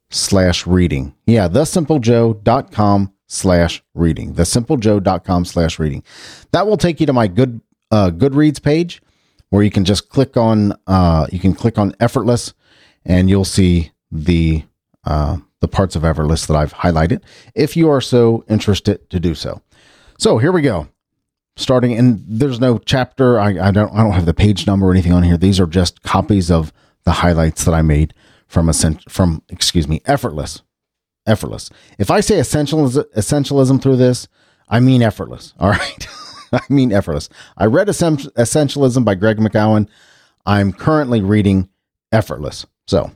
slash 0.09 0.65
reading. 0.65 1.15
Yeah, 1.25 1.47
thesimplejoe.com 1.47 3.13
slash 3.27 3.83
reading. 3.93 4.33
Thesimplejoe.com 4.33 5.45
slash 5.45 5.79
reading. 5.79 6.03
That 6.51 6.67
will 6.67 6.77
take 6.77 6.99
you 6.99 7.05
to 7.05 7.13
my 7.13 7.27
good 7.27 7.61
uh, 7.91 8.11
Goodreads 8.11 8.61
page 8.61 9.01
where 9.49 9.63
you 9.63 9.71
can 9.71 9.85
just 9.85 10.09
click 10.09 10.37
on 10.37 10.73
uh, 10.87 11.27
you 11.31 11.39
can 11.39 11.53
click 11.53 11.77
on 11.77 11.95
effortless 11.99 12.53
and 13.05 13.29
you'll 13.29 13.45
see 13.45 13.91
the 14.11 14.63
uh, 15.05 15.37
the 15.61 15.67
parts 15.67 15.95
of 15.95 16.05
effortless 16.05 16.45
that 16.45 16.55
I've 16.55 16.73
highlighted 16.73 17.23
if 17.55 17.75
you 17.75 17.89
are 17.89 18.01
so 18.01 18.43
interested 18.47 19.09
to 19.09 19.19
do 19.19 19.35
so. 19.35 19.61
So 20.17 20.37
here 20.37 20.51
we 20.51 20.61
go. 20.61 20.87
Starting 21.55 21.97
and 21.97 22.23
there's 22.27 22.59
no 22.59 22.77
chapter. 22.77 23.39
I, 23.39 23.67
I 23.67 23.71
don't 23.71 23.93
I 23.93 24.03
don't 24.03 24.13
have 24.13 24.25
the 24.25 24.33
page 24.33 24.65
number 24.65 24.87
or 24.87 24.91
anything 24.91 25.13
on 25.13 25.23
here. 25.23 25.37
These 25.37 25.59
are 25.59 25.67
just 25.67 26.03
copies 26.03 26.49
of 26.49 26.71
the 27.03 27.11
highlights 27.11 27.65
that 27.65 27.73
I 27.73 27.81
made 27.81 28.13
from 28.49 28.67
a 28.67 28.73
from 29.07 29.41
excuse 29.47 29.87
me 29.87 30.01
effortless 30.05 30.61
effortless. 31.29 31.69
If 31.97 32.11
I 32.11 32.19
say 32.19 32.35
essentialism, 32.39 33.05
essentialism 33.15 33.81
through 33.81 33.97
this, 33.97 34.27
I 34.67 34.79
mean 34.79 35.01
effortless. 35.01 35.53
All 35.59 35.69
right. 35.69 36.07
I 36.51 36.61
mean 36.67 36.91
effortless. 36.91 37.29
I 37.55 37.65
read 37.65 37.87
Essentialism 37.87 39.05
by 39.05 39.13
Greg 39.15 39.37
McKeown. 39.37 39.87
I'm 40.45 40.73
currently 40.73 41.21
reading 41.21 41.69
Effortless. 42.11 42.65
So, 42.87 43.11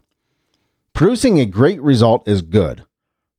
producing 0.94 1.40
a 1.40 1.48
great 1.48 1.82
result 1.82 2.28
is 2.28 2.44
good. 2.44 2.86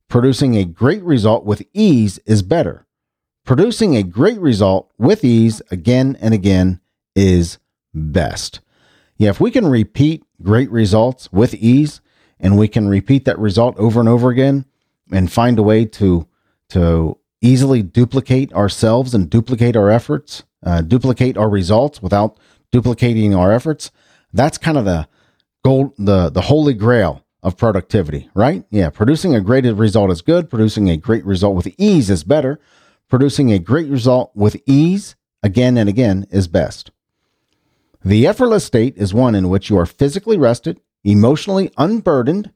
Producing 0.09 0.57
a 0.57 0.65
great 0.65 1.01
result 1.01 1.45
with 1.45 1.63
ease 1.73 2.19
is 2.25 2.41
better. 2.41 2.85
Producing 3.45 3.95
a 3.95 4.03
great 4.03 4.37
result 4.41 4.91
with 4.97 5.23
ease 5.23 5.61
again 5.71 6.17
and 6.19 6.33
again 6.33 6.81
is 7.15 7.57
best. 7.93 8.59
Yeah, 9.17 9.29
if 9.29 9.39
we 9.39 9.51
can 9.51 9.67
repeat 9.67 10.23
great 10.41 10.69
results 10.69 11.31
with 11.31 11.53
ease 11.53 12.01
and 12.39 12.57
we 12.57 12.67
can 12.67 12.87
repeat 12.87 13.25
that 13.25 13.39
result 13.39 13.77
over 13.77 13.99
and 13.99 14.09
over 14.09 14.29
again 14.29 14.65
and 15.11 15.31
find 15.31 15.57
a 15.57 15.63
way 15.63 15.85
to 15.85 16.27
to 16.69 17.17
easily 17.41 17.83
duplicate 17.83 18.51
ourselves 18.53 19.13
and 19.13 19.29
duplicate 19.29 19.75
our 19.75 19.91
efforts, 19.91 20.43
uh, 20.63 20.81
duplicate 20.81 21.37
our 21.37 21.49
results 21.49 22.01
without 22.01 22.37
duplicating 22.71 23.35
our 23.35 23.51
efforts. 23.51 23.91
That's 24.33 24.57
kind 24.57 24.77
of 24.77 24.85
the 24.85 25.07
gold, 25.63 25.93
the 25.97 26.29
the 26.29 26.41
holy 26.41 26.73
grail 26.73 27.23
of 27.41 27.55
productivity, 27.55 28.29
right? 28.33 28.65
Yeah, 28.71 28.89
producing 28.89 29.35
a 29.35 29.41
great 29.41 29.65
result 29.65 30.11
is 30.11 30.21
good. 30.21 30.49
Producing 30.49 30.89
a 30.89 30.97
great 30.97 31.23
result 31.23 31.55
with 31.55 31.67
ease 31.77 32.09
is 32.09 32.23
better. 32.23 32.59
Producing 33.07 33.51
a 33.51 33.59
great 33.59 33.87
result 33.87 34.31
with 34.35 34.57
ease 34.65 35.15
again 35.43 35.77
and 35.77 35.87
again 35.87 36.25
is 36.31 36.47
best. 36.47 36.89
The 38.05 38.27
effortless 38.27 38.63
state 38.63 38.95
is 38.97 39.15
one 39.15 39.33
in 39.33 39.49
which 39.49 39.71
you 39.71 39.79
are 39.79 39.87
physically 39.87 40.37
rested, 40.37 40.79
emotionally 41.03 41.71
unburdened, 41.75 42.51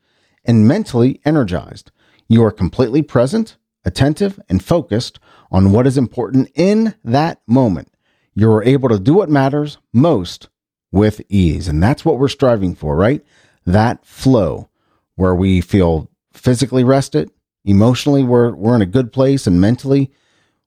and 0.46 0.68
mentally 0.68 1.20
energized. 1.26 1.90
You 2.28 2.44
are 2.44 2.52
completely 2.52 3.02
present, 3.02 3.58
attentive, 3.84 4.40
and 4.48 4.64
focused 4.64 5.20
on 5.52 5.72
what 5.72 5.88
is 5.88 5.98
important 5.98 6.52
in 6.54 6.94
that 7.04 7.42
moment. 7.48 7.92
You're 8.36 8.64
able 8.64 8.90
to 8.90 9.00
do 9.00 9.16
what 9.16 9.32
matters 9.32 9.80
most 9.92 10.50
with 10.92 11.20
ease. 11.30 11.68
And 11.68 11.82
that's 11.82 12.06
what 12.06 12.20
we're 12.20 12.28
striving 12.28 12.76
for, 12.76 12.96
right? 12.96 13.26
That 13.66 14.06
flow 14.06 14.70
where 15.16 15.34
we 15.34 15.62
feel 15.62 16.12
physically 16.32 16.84
rested, 16.84 17.32
emotionally 17.66 18.24
we're, 18.24 18.54
we're 18.54 18.76
in 18.76 18.84
a 18.84 18.86
good 18.86 19.12
place, 19.12 19.48
and 19.48 19.60
mentally 19.60 20.12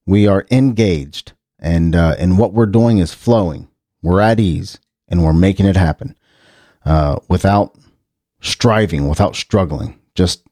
we 0.06 0.26
are 0.26 0.44
engaged. 0.50 1.34
And, 1.60 1.94
uh, 1.94 2.16
and 2.18 2.36
what 2.36 2.52
we're 2.52 2.66
doing 2.66 2.98
is 2.98 3.14
flowing. 3.14 3.68
We're 4.02 4.20
at 4.20 4.40
ease 4.40 4.78
and 5.08 5.24
we're 5.24 5.32
making 5.32 5.66
it 5.66 5.76
happen 5.76 6.16
uh, 6.84 7.16
without 7.28 7.76
striving, 8.40 9.08
without 9.08 9.36
struggling, 9.36 9.98
just 10.14 10.42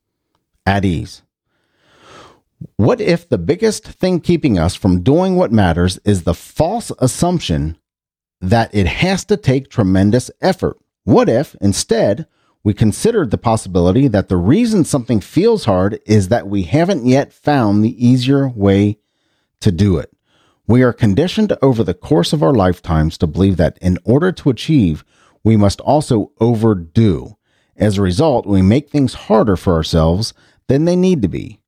at 0.65 0.85
ease. 0.85 1.23
What 2.77 3.01
if 3.01 3.29
the 3.29 3.39
biggest 3.39 3.85
thing 3.85 4.21
keeping 4.21 4.59
us 4.59 4.75
from 4.75 5.03
doing 5.03 5.37
what 5.37 5.53
matters 5.53 5.99
is 6.05 6.23
the 6.23 6.35
false 6.35 6.93
assumption 6.99 7.79
that 8.41 8.75
it 8.75 8.87
has 8.87 9.25
to 9.27 9.37
take 9.37 9.71
tremendous 9.71 10.31
effort? 10.41 10.79
What 11.05 11.29
if, 11.29 11.57
instead, 11.61 12.27
we 12.63 12.75
considered 12.75 13.31
the 13.31 13.39
possibility 13.39 14.07
that 14.09 14.29
the 14.29 14.37
reason 14.37 14.85
something 14.85 15.21
feels 15.21 15.65
hard 15.65 15.99
is 16.05 16.29
that 16.29 16.49
we 16.49 16.65
haven't 16.65 17.07
yet 17.07 17.33
found 17.33 17.83
the 17.83 18.07
easier 18.07 18.49
way 18.49 18.99
to 19.61 19.73
do 19.73 19.97
it? 19.97 20.11
We 20.71 20.85
are 20.85 20.93
conditioned 20.93 21.53
over 21.63 21.83
the 21.83 21.95
course 21.95 22.33
of 22.33 22.45
our 22.45 22.55
lifetimes 22.55 23.19
to 23.19 23.27
believe 23.27 23.57
that 23.57 23.77
in 23.81 23.99
order 24.05 24.31
to 24.31 24.51
achieve, 24.51 25.05
we 25.43 25.57
must 25.57 25.81
also 25.81 26.31
overdo. 26.39 27.37
As 27.77 27.99
a 27.99 28.03
result, 28.03 28.47
we 28.47 28.63
make 28.63 28.89
things 28.89 29.15
harder 29.15 29.57
for 29.57 29.75
ourselves 29.75 30.33
than 30.69 30.85
they 30.85 30.95
need 30.95 31.23
to 31.23 31.29
be. 31.29 31.59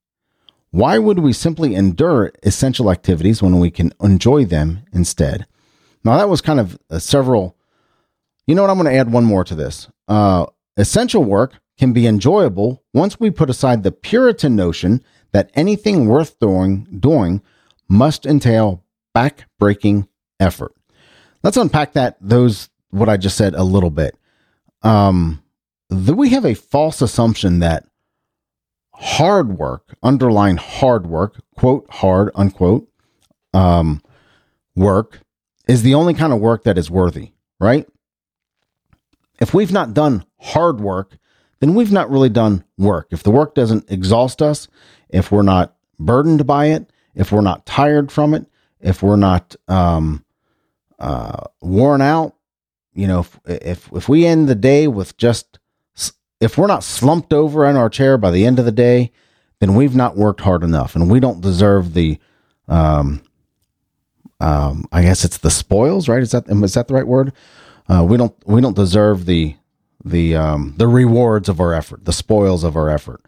Why 0.70 0.98
would 0.98 1.18
we 1.18 1.32
simply 1.32 1.74
endure 1.74 2.30
essential 2.44 2.92
activities 2.92 3.42
when 3.42 3.58
we 3.58 3.72
can 3.72 3.92
enjoy 4.00 4.44
them 4.44 4.84
instead? 4.92 5.46
Now, 6.04 6.16
that 6.16 6.28
was 6.28 6.40
kind 6.40 6.60
of 6.60 6.78
several. 7.02 7.56
You 8.46 8.54
know 8.54 8.62
what? 8.62 8.70
I'm 8.70 8.78
going 8.78 8.86
to 8.86 8.96
add 8.96 9.10
one 9.10 9.24
more 9.24 9.42
to 9.42 9.56
this. 9.56 9.88
Uh, 10.06 10.46
essential 10.76 11.24
work 11.24 11.54
can 11.76 11.92
be 11.92 12.06
enjoyable 12.06 12.84
once 12.94 13.18
we 13.18 13.32
put 13.32 13.50
aside 13.50 13.82
the 13.82 13.90
Puritan 13.90 14.54
notion 14.54 15.02
that 15.32 15.50
anything 15.54 16.06
worth 16.06 16.38
doing 16.38 16.86
doing 17.00 17.42
must 17.88 18.24
entail 18.24 18.81
back-breaking 19.14 20.08
effort. 20.40 20.74
Let's 21.42 21.56
unpack 21.56 21.92
that 21.94 22.16
those 22.20 22.68
what 22.90 23.08
I 23.08 23.16
just 23.16 23.36
said 23.36 23.54
a 23.54 23.64
little 23.64 23.90
bit. 23.90 24.16
Um, 24.82 25.42
the, 25.88 26.14
we 26.14 26.30
have 26.30 26.44
a 26.44 26.54
false 26.54 27.02
assumption 27.02 27.60
that 27.60 27.84
hard 28.94 29.58
work, 29.58 29.96
underline 30.02 30.56
hard 30.56 31.06
work, 31.06 31.42
quote 31.56 31.86
hard, 31.90 32.30
unquote, 32.34 32.88
um, 33.54 34.02
work 34.76 35.20
is 35.66 35.82
the 35.82 35.94
only 35.94 36.14
kind 36.14 36.32
of 36.32 36.40
work 36.40 36.64
that 36.64 36.78
is 36.78 36.90
worthy, 36.90 37.32
right? 37.58 37.86
If 39.40 39.54
we've 39.54 39.72
not 39.72 39.94
done 39.94 40.24
hard 40.40 40.80
work, 40.80 41.18
then 41.60 41.74
we've 41.74 41.92
not 41.92 42.10
really 42.10 42.28
done 42.28 42.64
work. 42.76 43.08
If 43.10 43.22
the 43.22 43.30
work 43.30 43.54
doesn't 43.54 43.90
exhaust 43.90 44.42
us, 44.42 44.68
if 45.08 45.30
we're 45.30 45.42
not 45.42 45.76
burdened 45.98 46.46
by 46.46 46.66
it, 46.66 46.90
if 47.14 47.32
we're 47.32 47.40
not 47.40 47.66
tired 47.66 48.10
from 48.10 48.34
it, 48.34 48.46
if 48.82 49.02
we're 49.02 49.16
not 49.16 49.56
um, 49.68 50.24
uh, 50.98 51.44
worn 51.60 52.02
out, 52.02 52.34
you 52.92 53.06
know, 53.06 53.20
if, 53.20 53.40
if 53.46 53.92
if 53.92 54.08
we 54.08 54.26
end 54.26 54.48
the 54.48 54.54
day 54.54 54.86
with 54.86 55.16
just 55.16 55.58
if 56.40 56.58
we're 56.58 56.66
not 56.66 56.84
slumped 56.84 57.32
over 57.32 57.64
in 57.64 57.76
our 57.76 57.88
chair 57.88 58.18
by 58.18 58.30
the 58.30 58.44
end 58.44 58.58
of 58.58 58.64
the 58.64 58.72
day, 58.72 59.12
then 59.60 59.74
we've 59.74 59.94
not 59.94 60.16
worked 60.16 60.42
hard 60.42 60.62
enough, 60.62 60.94
and 60.94 61.10
we 61.10 61.20
don't 61.20 61.40
deserve 61.40 61.94
the 61.94 62.18
um, 62.68 63.22
um, 64.40 64.86
I 64.90 65.02
guess 65.02 65.24
it's 65.24 65.38
the 65.38 65.50
spoils, 65.50 66.08
right? 66.08 66.22
Is 66.22 66.32
that 66.32 66.48
is 66.48 66.74
that 66.74 66.88
the 66.88 66.94
right 66.94 67.06
word? 67.06 67.32
Uh, 67.88 68.04
we 68.08 68.16
don't 68.16 68.34
we 68.46 68.60
don't 68.60 68.76
deserve 68.76 69.24
the 69.26 69.56
the 70.04 70.34
um, 70.36 70.74
the 70.76 70.88
rewards 70.88 71.48
of 71.48 71.60
our 71.60 71.72
effort, 71.72 72.04
the 72.04 72.12
spoils 72.12 72.64
of 72.64 72.76
our 72.76 72.90
effort, 72.90 73.22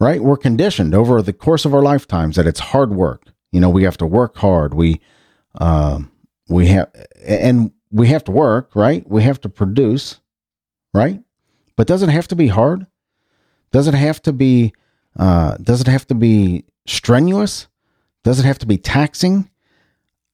right? 0.00 0.20
We're 0.20 0.36
conditioned 0.36 0.94
over 0.94 1.22
the 1.22 1.32
course 1.32 1.64
of 1.64 1.72
our 1.72 1.82
lifetimes 1.82 2.36
that 2.36 2.46
it's 2.46 2.60
hard 2.60 2.90
work. 2.90 3.28
You 3.56 3.62
know, 3.62 3.70
we 3.70 3.84
have 3.84 3.96
to 3.96 4.06
work 4.06 4.36
hard. 4.36 4.74
We 4.74 5.00
uh, 5.58 6.00
we 6.46 6.66
have 6.66 6.90
and 7.24 7.72
we 7.90 8.08
have 8.08 8.22
to 8.24 8.30
work, 8.30 8.76
right? 8.76 9.02
We 9.08 9.22
have 9.22 9.40
to 9.40 9.48
produce, 9.48 10.20
right? 10.92 11.22
But 11.74 11.86
does 11.86 12.02
it 12.02 12.10
have 12.10 12.28
to 12.28 12.36
be 12.36 12.48
hard? 12.48 12.86
Does 13.72 13.88
it 13.88 13.94
have 13.94 14.20
to 14.24 14.34
be? 14.34 14.74
Uh, 15.18 15.56
does 15.56 15.80
it 15.80 15.86
have 15.86 16.06
to 16.08 16.14
be 16.14 16.66
strenuous? 16.86 17.66
Does 18.24 18.38
it 18.38 18.44
have 18.44 18.58
to 18.58 18.66
be 18.66 18.76
taxing? 18.76 19.48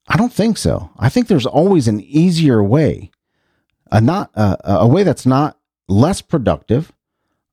I 0.09 0.17
don't 0.17 0.33
think 0.33 0.59
so. 0.59 0.91
I 0.99 1.09
think 1.09 1.29
there's 1.29 1.47
always 1.47 1.87
an 1.87 2.01
easier 2.01 2.61
way, 2.61 3.13
a 3.93 4.01
not 4.01 4.33
uh, 4.35 4.57
a 4.65 4.89
way 4.89 5.05
that's 5.05 5.27
not 5.27 5.57
less 5.87 6.23
productive 6.23 6.91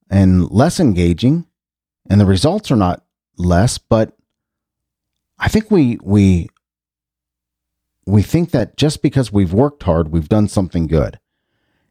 and 0.09 0.49
less 0.49 0.79
engaging, 0.79 1.45
and 2.09 2.19
the 2.19 2.25
results 2.25 2.71
are 2.71 2.75
not 2.75 3.05
less. 3.37 3.77
But 3.77 4.15
I 5.39 5.47
think 5.47 5.71
we 5.71 5.97
we 6.01 6.49
we 8.05 8.21
think 8.21 8.51
that 8.51 8.75
just 8.77 9.01
because 9.01 9.31
we've 9.31 9.53
worked 9.53 9.83
hard, 9.83 10.09
we've 10.11 10.29
done 10.29 10.47
something 10.47 10.87
good, 10.87 11.19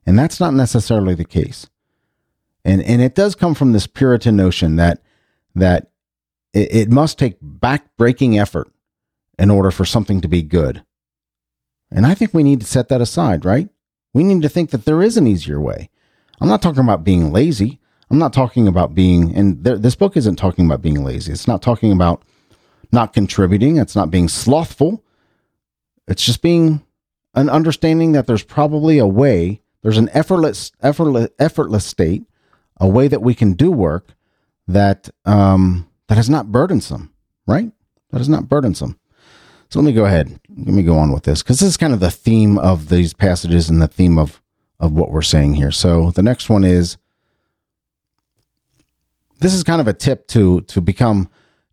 and 0.05 0.19
that's 0.19 0.41
not 0.41 0.55
necessarily 0.55 1.15
the 1.15 1.25
case. 1.25 1.69
And 2.65 2.83
and 2.83 3.01
it 3.01 3.15
does 3.15 3.35
come 3.35 3.55
from 3.55 3.73
this 3.73 3.87
Puritan 3.87 4.37
notion 4.37 4.77
that 4.77 5.03
that 5.55 5.91
it, 6.53 6.75
it 6.75 6.91
must 6.91 7.19
take 7.19 7.37
back 7.41 7.97
breaking 7.97 8.39
effort 8.39 8.71
in 9.39 9.51
order 9.51 9.71
for 9.71 9.85
something 9.85 10.21
to 10.21 10.29
be 10.29 10.43
good. 10.43 10.83
And 11.91 12.05
I 12.05 12.15
think 12.15 12.35
we 12.35 12.43
need 12.43 12.61
to 12.61 12.67
set 12.67 12.89
that 12.89 13.01
aside, 13.01 13.45
right? 13.45 13.69
We 14.13 14.25
need 14.25 14.43
to 14.43 14.49
think 14.49 14.71
that 14.71 14.85
there 14.85 15.03
is 15.03 15.17
an 15.17 15.27
easier 15.27 15.61
way. 15.61 15.89
I'm 16.41 16.49
not 16.49 16.61
talking 16.61 16.83
about 16.83 17.05
being 17.05 17.33
lazy. 17.33 17.81
I'm 18.11 18.19
not 18.19 18.33
talking 18.33 18.67
about 18.67 18.95
being, 18.95 19.35
and 19.35 19.65
th- 19.65 19.81
this 19.81 19.95
book 19.95 20.17
isn't 20.17 20.37
talking 20.37 20.67
about 20.67 20.83
being 20.83 21.05
lazy. 21.05 21.33
It's 21.33 21.49
not 21.49 21.63
talking 21.63 21.93
about 21.93 22.25
not 22.93 23.13
contributing. 23.13 23.77
It's 23.77 23.97
not 23.97 24.11
being 24.11 24.29
slothful. 24.29 25.03
It's 26.07 26.25
just 26.25 26.43
being 26.43 26.83
an 27.35 27.49
understanding 27.49 28.13
that 28.13 28.27
there's 28.27 28.43
probably 28.43 28.99
a 28.99 29.07
way, 29.07 29.61
there's 29.83 29.99
an 29.99 30.09
effortless, 30.13 30.73
effortless, 30.81 31.29
effortless 31.39 31.85
state, 31.85 32.25
a 32.81 32.89
way 32.89 33.09
that 33.09 33.23
we 33.23 33.35
can 33.35 33.53
do 33.53 33.71
work 33.71 34.15
that, 34.67 35.11
um, 35.25 35.89
that 36.09 36.19
is 36.19 36.31
not 36.31 36.51
burdensome, 36.51 37.13
right? 37.47 37.71
That 38.11 38.21
is 38.21 38.29
not 38.29 38.49
burdensome. 38.49 38.99
So 39.71 39.81
let 39.81 39.87
me 39.87 39.93
go 39.93 40.07
ahead. 40.07 40.41
Let 40.49 40.75
me 40.75 40.83
go 40.83 40.97
on 40.99 41.13
with 41.13 41.25
this 41.25 41.43
because 41.43 41.61
this 41.61 41.69
is 41.69 41.77
kind 41.77 41.93
of 41.93 42.01
the 42.01 42.11
theme 42.11 42.57
of 42.57 42.89
these 42.89 43.13
passages 43.13 43.69
and 43.69 43.83
the 43.83 43.89
theme 43.89 44.19
of 44.19 44.43
of 44.81 44.93
what 44.93 45.11
we're 45.11 45.23
saying 45.23 45.55
here. 45.55 45.73
So 45.73 46.11
the 46.13 46.23
next 46.23 46.49
one 46.49 46.65
is 46.65 46.97
this 49.41 49.53
is 49.53 49.65
kind 49.65 49.81
of 49.81 49.89
a 49.89 49.93
tip 49.93 50.27
to 50.29 50.63
to 50.63 50.81
become 50.81 51.29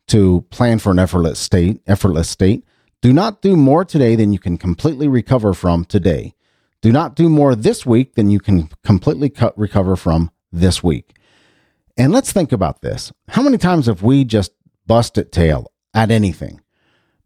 to 0.08 0.46
plan 0.50 0.80
for 0.80 0.92
an 0.92 1.00
effortless 1.00 1.40
state, 1.40 1.82
effortless 1.88 2.30
state. 2.30 2.64
Do 3.02 3.14
not 3.14 3.42
do 3.42 3.56
more 3.56 3.86
today 3.86 4.16
than 4.16 4.34
you 4.34 4.40
can 4.40 4.58
completely 4.58 5.08
recover 5.08 5.54
from 5.54 5.86
today. 5.86 6.34
Do 6.82 6.92
not 6.92 7.16
do 7.16 7.30
more 7.30 7.56
this 7.56 7.86
week 7.86 8.16
than 8.16 8.30
you 8.30 8.40
can 8.40 8.70
completely 8.84 9.30
cut, 9.30 9.58
recover 9.58 9.96
from 9.96 10.32
this 10.52 10.84
week. 10.84 11.16
And 11.98 12.12
let's 12.12 12.32
think 12.32 12.52
about 12.52 12.82
this. 12.82 13.12
How 13.30 13.42
many 13.42 13.58
times 13.58 13.88
have 13.88 14.04
we 14.04 14.24
just 14.24 14.52
busted 14.86 15.32
tail 15.32 15.72
at 15.94 16.12
anything? 16.12 16.62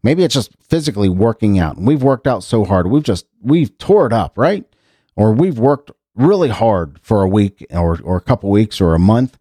Maybe 0.02 0.24
it's 0.24 0.34
just 0.34 0.54
physically 0.62 1.08
working 1.08 1.58
out. 1.58 1.76
We've 1.76 2.02
worked 2.02 2.26
out 2.26 2.42
so 2.42 2.64
hard. 2.64 2.86
We've 2.86 3.02
just, 3.02 3.26
we've 3.42 3.76
tore 3.76 4.06
it 4.06 4.12
up, 4.12 4.38
right? 4.38 4.64
Or 5.16 5.32
we've 5.32 5.58
worked 5.58 5.90
really 6.14 6.48
hard 6.48 6.98
for 7.02 7.22
a 7.22 7.28
week 7.28 7.66
or, 7.70 8.00
or 8.02 8.16
a 8.16 8.22
couple 8.22 8.50
weeks 8.50 8.80
or 8.80 8.94
a 8.94 8.98
month. 8.98 9.38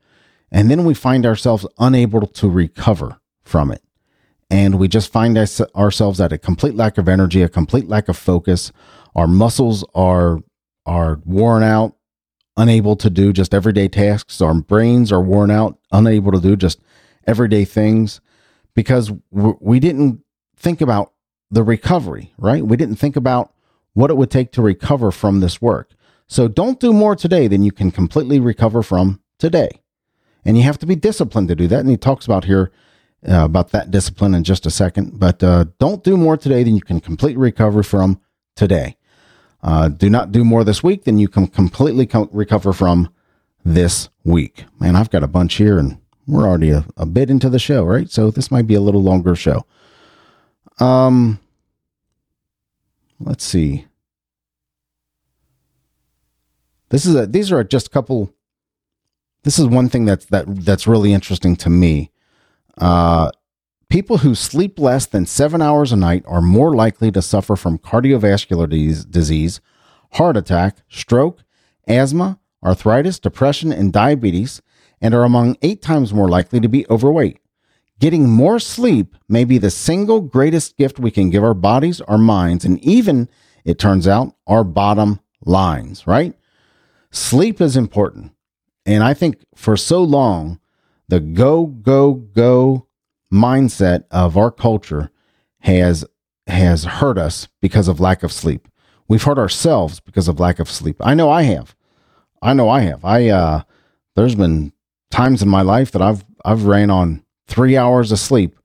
And 0.52 0.70
then 0.70 0.84
we 0.84 0.94
find 0.94 1.26
ourselves 1.26 1.66
unable 1.78 2.26
to 2.26 2.50
recover 2.50 3.19
from 3.50 3.72
it. 3.72 3.84
And 4.50 4.80
we 4.80 4.88
just 4.88 5.12
find 5.12 5.38
ourselves 5.38 6.22
at 6.22 6.34
a 6.34 6.38
complete 6.38 6.76
lack 6.76 6.98
of 6.98 7.08
energy, 7.08 7.42
a 7.42 7.50
complete 7.50 7.88
lack 7.88 8.10
of 8.10 8.18
focus. 8.18 8.72
Our 9.16 9.28
muscles 9.28 9.86
are, 9.94 10.40
are 10.86 11.20
worn 11.26 11.62
out, 11.62 11.96
unable 12.58 12.96
to 12.96 13.10
do 13.10 13.32
just 13.32 13.54
everyday 13.54 13.88
tasks. 13.88 14.42
Our 14.42 14.56
brains 14.56 15.12
are 15.12 15.22
worn 15.22 15.52
out, 15.52 15.78
unable 15.92 16.32
to 16.32 16.40
do 16.40 16.56
just 16.56 16.80
everyday 17.28 17.66
things 17.66 18.22
because 18.74 19.12
we 19.32 19.80
didn't 19.80 20.22
think 20.56 20.82
about 20.82 21.14
the 21.52 21.64
recovery, 21.64 22.34
right? 22.38 22.66
We 22.66 22.78
didn't 22.78 22.96
think 22.96 23.16
about 23.16 23.54
what 23.94 24.10
it 24.10 24.18
would 24.18 24.32
take 24.32 24.52
to 24.54 24.62
recover 24.62 25.12
from 25.12 25.40
this 25.40 25.62
work. 25.62 25.92
So 26.28 26.48
don't 26.48 26.80
do 26.80 26.94
more 26.94 27.16
today 27.16 27.48
than 27.48 27.64
you 27.64 27.72
can 27.72 27.92
completely 27.92 28.40
recover 28.40 28.84
from 28.84 29.22
today. 29.38 29.82
And 30.46 30.58
you 30.58 30.64
have 30.64 30.78
to 30.80 30.86
be 30.86 30.96
disciplined 30.96 31.48
to 31.50 31.56
do 31.56 31.68
that. 31.68 31.80
And 31.80 31.90
he 31.90 31.98
talks 31.98 32.26
about 32.26 32.46
here 32.46 32.72
uh, 33.28 33.44
about 33.44 33.72
that 33.72 33.92
discipline 33.92 34.34
in 34.34 34.44
just 34.44 34.66
a 34.66 34.72
second. 34.72 35.20
But 35.20 35.44
uh, 35.44 35.66
don't 35.80 36.04
do 36.04 36.18
more 36.18 36.38
today 36.38 36.64
than 36.64 36.76
you 36.76 36.82
can 36.82 37.00
completely 37.00 37.42
recover 37.42 37.84
from 37.84 38.20
today. 38.56 38.98
Uh, 39.62 39.90
do 39.90 40.10
not 40.10 40.32
do 40.32 40.44
more 40.44 40.64
this 40.64 40.84
week 40.84 41.04
than 41.04 41.18
you 41.18 41.28
can 41.28 41.48
completely 41.48 42.06
co- 42.06 42.30
recover 42.32 42.72
from 42.72 43.10
this 43.66 44.10
week. 44.24 44.66
Man, 44.80 44.96
I've 44.96 45.10
got 45.10 45.24
a 45.24 45.28
bunch 45.28 45.56
here 45.56 45.78
and 45.78 45.98
we're 46.28 46.48
already 46.48 46.70
a, 46.70 46.86
a 46.96 47.06
bit 47.06 47.30
into 47.30 47.50
the 47.50 47.60
show, 47.60 47.84
right? 47.84 48.10
So 48.10 48.32
this 48.32 48.52
might 48.52 48.68
be 48.68 48.76
a 48.76 48.82
little 48.82 49.04
longer 49.04 49.36
show. 49.36 49.66
Um, 50.80 51.40
let's 53.20 53.44
see. 53.44 53.86
This 56.90 57.06
is 57.06 57.16
a, 57.16 57.28
these 57.28 57.52
are 57.52 57.64
just 57.64 57.88
a 57.88 57.90
couple. 57.90 58.34
This 59.44 59.60
is 59.60 59.68
one 59.68 59.90
thing 59.90 60.06
that's 60.06 60.26
that 60.26 60.46
that's 60.66 60.88
really 60.88 61.14
interesting 61.14 61.56
to 61.58 61.70
me. 61.70 62.12
Uh, 62.80 63.30
people 63.90 64.20
who 64.20 64.34
sleep 64.34 64.80
less 64.80 65.06
than 65.06 65.26
seven 65.26 65.62
hours 65.62 65.92
a 65.92 65.96
night 65.96 66.24
are 66.28 66.42
more 66.42 66.76
likely 66.76 67.12
to 67.12 67.22
suffer 67.22 67.56
from 67.56 67.78
cardiovascular 67.78 68.70
disease, 69.10 69.62
heart 70.14 70.38
attack, 70.38 70.78
stroke, 70.88 71.44
asthma, 71.88 72.40
arthritis, 72.64 73.20
depression, 73.20 73.72
and 73.72 73.94
diabetes, 73.94 74.62
and 75.02 75.14
are 75.14 75.24
among 75.24 75.58
eight 75.62 75.82
times 75.82 76.14
more 76.14 76.30
likely 76.30 76.60
to 76.60 76.68
be 76.68 76.86
overweight. 76.90 77.40
Getting 78.00 78.30
more 78.30 78.60
sleep 78.60 79.16
may 79.28 79.44
be 79.44 79.58
the 79.58 79.70
single 79.70 80.22
greatest 80.22 80.78
gift 80.78 81.00
we 81.00 81.12
can 81.12 81.30
give 81.30 81.44
our 81.44 81.54
bodies, 81.54 82.00
our 82.02 82.18
minds, 82.18 82.64
and 82.64 82.80
even, 82.80 83.28
it 83.66 83.78
turns 83.78 84.08
out, 84.08 84.36
our 84.48 84.64
bottom 84.64 85.20
lines, 85.44 86.08
right? 86.08 86.34
Sleep 87.12 87.60
is 87.60 87.76
important. 87.76 88.32
And 88.86 89.04
I 89.04 89.14
think 89.14 89.44
for 89.56 89.76
so 89.76 90.02
long, 90.02 90.60
the 91.10 91.20
go, 91.20 91.66
go, 91.66 92.14
go 92.14 92.88
mindset 93.34 94.04
of 94.12 94.38
our 94.38 94.52
culture 94.52 95.12
has 95.60 96.06
has 96.48 96.84
hurt 96.84 97.18
us 97.18 97.48
because 97.62 97.88
of 97.88 98.00
lack 98.00 98.24
of 98.24 98.32
sleep. 98.32 98.68
We've 99.08 99.22
hurt 99.22 99.38
ourselves 99.38 100.00
because 100.00 100.28
of 100.28 100.40
lack 100.40 100.60
of 100.60 100.70
sleep. 100.70 100.98
I 101.02 101.14
know 101.14 101.30
I 101.30 101.44
have. 101.44 101.76
I 102.42 102.54
know 102.54 102.70
I 102.70 102.82
have. 102.82 103.04
I 103.04 103.28
uh 103.28 103.64
there's 104.16 104.36
been 104.36 104.72
times 105.12 105.42
in 105.42 105.50
my 105.50 105.62
life 105.62 105.92
that 105.92 106.02
I've 106.02 106.24
I've 106.46 106.64
ran 106.64 106.90
on 106.90 107.24
three 107.48 107.76
hours 107.76 108.12
of 108.12 108.20
sleep, 108.20 108.56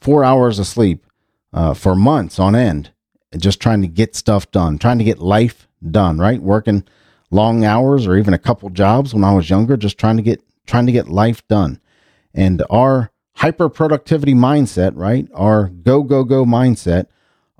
four 0.00 0.24
hours 0.24 0.58
of 0.58 0.66
sleep 0.66 1.06
uh, 1.52 1.74
for 1.74 1.94
months 1.94 2.38
on 2.38 2.54
end, 2.54 2.92
just 3.36 3.60
trying 3.60 3.80
to 3.82 3.88
get 3.88 4.14
stuff 4.14 4.50
done, 4.50 4.78
trying 4.78 4.98
to 4.98 5.04
get 5.04 5.20
life 5.20 5.68
done, 5.90 6.18
right? 6.18 6.40
Working 6.40 6.84
long 7.30 7.64
hours 7.64 8.06
or 8.06 8.16
even 8.16 8.34
a 8.34 8.38
couple 8.38 8.68
jobs 8.70 9.14
when 9.14 9.24
I 9.24 9.34
was 9.34 9.48
younger, 9.48 9.76
just 9.76 9.98
trying 9.98 10.16
to 10.16 10.22
get 10.22 10.42
trying 10.66 10.86
to 10.86 10.92
get 10.92 11.08
life 11.08 11.46
done. 11.48 11.80
And 12.34 12.62
our 12.68 13.10
hyper 13.36 13.68
productivity 13.68 14.34
mindset, 14.34 14.92
right? 14.94 15.28
Our 15.34 15.68
go, 15.68 16.02
go, 16.02 16.24
go 16.24 16.44
mindset, 16.44 17.06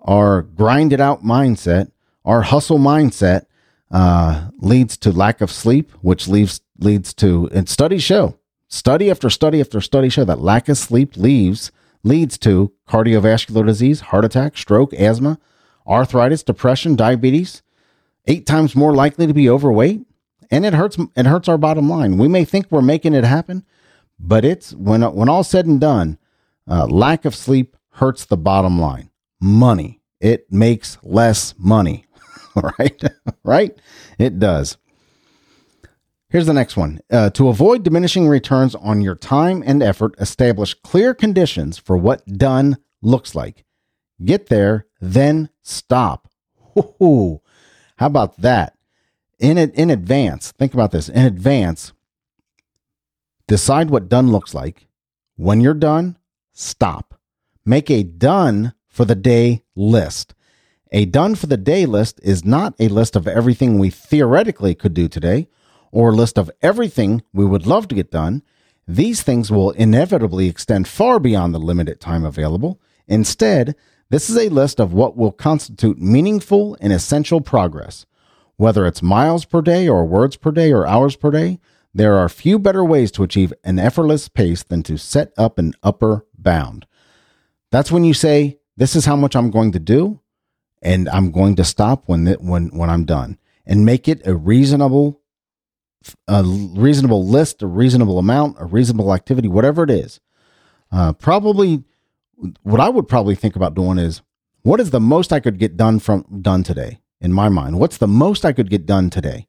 our 0.00 0.42
grind 0.42 0.92
it 0.92 1.00
out 1.00 1.24
mindset, 1.24 1.90
our 2.24 2.42
hustle 2.42 2.78
mindset 2.78 3.46
uh, 3.90 4.48
leads 4.58 4.96
to 4.98 5.12
lack 5.12 5.40
of 5.40 5.50
sleep, 5.50 5.90
which 6.00 6.28
leads 6.28 6.60
leads 6.78 7.14
to 7.14 7.48
and 7.52 7.68
studies 7.68 8.02
show 8.02 8.36
study 8.66 9.08
after 9.08 9.30
study 9.30 9.60
after 9.60 9.80
study 9.80 10.08
show 10.08 10.24
that 10.24 10.40
lack 10.40 10.68
of 10.68 10.76
sleep 10.76 11.16
leaves 11.16 11.70
leads 12.02 12.36
to 12.36 12.72
cardiovascular 12.88 13.64
disease, 13.64 14.00
heart 14.00 14.24
attack, 14.24 14.58
stroke, 14.58 14.92
asthma, 14.94 15.38
arthritis, 15.86 16.42
depression, 16.42 16.96
diabetes, 16.96 17.62
eight 18.26 18.46
times 18.46 18.74
more 18.74 18.94
likely 18.94 19.26
to 19.26 19.32
be 19.32 19.48
overweight, 19.48 20.02
and 20.50 20.66
it 20.66 20.74
hurts 20.74 20.98
it 21.16 21.26
hurts 21.26 21.48
our 21.48 21.58
bottom 21.58 21.88
line. 21.88 22.18
We 22.18 22.28
may 22.28 22.44
think 22.44 22.66
we're 22.70 22.82
making 22.82 23.14
it 23.14 23.24
happen, 23.24 23.64
but 24.26 24.44
it's 24.44 24.72
when 24.72 25.02
when 25.14 25.28
all 25.28 25.44
said 25.44 25.66
and 25.66 25.80
done, 25.80 26.18
uh, 26.68 26.86
lack 26.86 27.24
of 27.24 27.34
sleep 27.34 27.76
hurts 27.90 28.24
the 28.24 28.36
bottom 28.36 28.80
line. 28.80 29.10
Money. 29.40 30.00
It 30.20 30.50
makes 30.50 30.96
less 31.02 31.54
money. 31.58 32.06
right? 32.78 33.02
right? 33.44 33.78
It 34.18 34.38
does. 34.38 34.78
Here's 36.30 36.46
the 36.46 36.54
next 36.54 36.76
one. 36.76 37.00
Uh, 37.12 37.30
to 37.30 37.48
avoid 37.48 37.84
diminishing 37.84 38.26
returns 38.26 38.74
on 38.74 39.00
your 39.02 39.14
time 39.14 39.62
and 39.64 39.82
effort, 39.82 40.14
establish 40.18 40.74
clear 40.74 41.14
conditions 41.14 41.78
for 41.78 41.96
what 41.96 42.26
done 42.26 42.78
looks 43.02 43.34
like. 43.34 43.64
Get 44.24 44.46
there, 44.46 44.86
then 45.00 45.50
stop. 45.62 46.28
Ooh, 46.76 47.40
how 47.98 48.06
about 48.06 48.40
that? 48.40 48.76
In 49.38 49.58
it 49.58 49.74
in 49.74 49.90
advance, 49.90 50.50
think 50.52 50.72
about 50.74 50.90
this. 50.90 51.08
In 51.08 51.24
advance, 51.24 51.92
decide 53.46 53.90
what 53.90 54.08
done 54.08 54.30
looks 54.30 54.54
like. 54.54 54.86
When 55.36 55.60
you're 55.60 55.74
done, 55.74 56.18
stop. 56.52 57.18
Make 57.64 57.90
a 57.90 58.02
done 58.02 58.74
for 58.88 59.04
the 59.04 59.14
day 59.14 59.64
list. 59.74 60.34
A 60.92 61.04
done 61.06 61.34
for 61.34 61.46
the 61.46 61.56
day 61.56 61.86
list 61.86 62.20
is 62.22 62.44
not 62.44 62.74
a 62.78 62.88
list 62.88 63.16
of 63.16 63.26
everything 63.26 63.78
we 63.78 63.90
theoretically 63.90 64.74
could 64.74 64.94
do 64.94 65.08
today 65.08 65.48
or 65.90 66.10
a 66.10 66.14
list 66.14 66.38
of 66.38 66.50
everything 66.62 67.22
we 67.32 67.44
would 67.44 67.66
love 67.66 67.88
to 67.88 67.94
get 67.94 68.10
done. 68.10 68.42
These 68.86 69.22
things 69.22 69.50
will 69.50 69.70
inevitably 69.72 70.48
extend 70.48 70.86
far 70.86 71.18
beyond 71.18 71.54
the 71.54 71.58
limited 71.58 72.00
time 72.00 72.24
available. 72.24 72.80
Instead, 73.08 73.74
this 74.10 74.30
is 74.30 74.36
a 74.36 74.50
list 74.50 74.78
of 74.78 74.92
what 74.92 75.16
will 75.16 75.32
constitute 75.32 75.98
meaningful 75.98 76.76
and 76.80 76.92
essential 76.92 77.40
progress. 77.40 78.06
Whether 78.56 78.86
it's 78.86 79.02
miles 79.02 79.44
per 79.44 79.62
day 79.62 79.88
or 79.88 80.04
words 80.04 80.36
per 80.36 80.52
day 80.52 80.72
or 80.72 80.86
hours 80.86 81.16
per 81.16 81.30
day, 81.30 81.58
there 81.94 82.16
are 82.18 82.28
few 82.28 82.58
better 82.58 82.84
ways 82.84 83.12
to 83.12 83.22
achieve 83.22 83.52
an 83.62 83.78
effortless 83.78 84.28
pace 84.28 84.62
than 84.64 84.82
to 84.82 84.98
set 84.98 85.32
up 85.38 85.58
an 85.58 85.74
upper 85.82 86.26
bound. 86.36 86.86
That's 87.70 87.92
when 87.92 88.04
you 88.04 88.14
say, 88.14 88.58
This 88.76 88.96
is 88.96 89.04
how 89.04 89.16
much 89.16 89.36
I'm 89.36 89.50
going 89.50 89.72
to 89.72 89.78
do, 89.78 90.20
and 90.82 91.08
I'm 91.08 91.30
going 91.30 91.54
to 91.56 91.64
stop 91.64 92.04
when, 92.06 92.26
when, 92.40 92.68
when 92.76 92.90
I'm 92.90 93.04
done, 93.04 93.38
and 93.64 93.86
make 93.86 94.08
it 94.08 94.26
a 94.26 94.34
reasonable 94.34 95.20
a 96.28 96.42
reasonable 96.44 97.26
list, 97.26 97.62
a 97.62 97.66
reasonable 97.66 98.18
amount, 98.18 98.56
a 98.58 98.66
reasonable 98.66 99.14
activity, 99.14 99.48
whatever 99.48 99.84
it 99.84 99.90
is. 99.90 100.20
Uh, 100.92 101.14
probably 101.14 101.82
what 102.62 102.80
I 102.80 102.88
would 102.88 103.08
probably 103.08 103.34
think 103.34 103.56
about 103.56 103.74
doing 103.74 103.98
is 103.98 104.20
what 104.62 104.80
is 104.80 104.90
the 104.90 105.00
most 105.00 105.32
I 105.32 105.40
could 105.40 105.58
get 105.58 105.76
done 105.76 105.98
from 105.98 106.26
done 106.42 106.62
today 106.62 107.00
in 107.20 107.32
my 107.32 107.48
mind? 107.48 107.78
What's 107.78 107.98
the 107.98 108.06
most 108.06 108.44
I 108.44 108.52
could 108.52 108.70
get 108.70 108.86
done 108.86 109.10
today? 109.10 109.46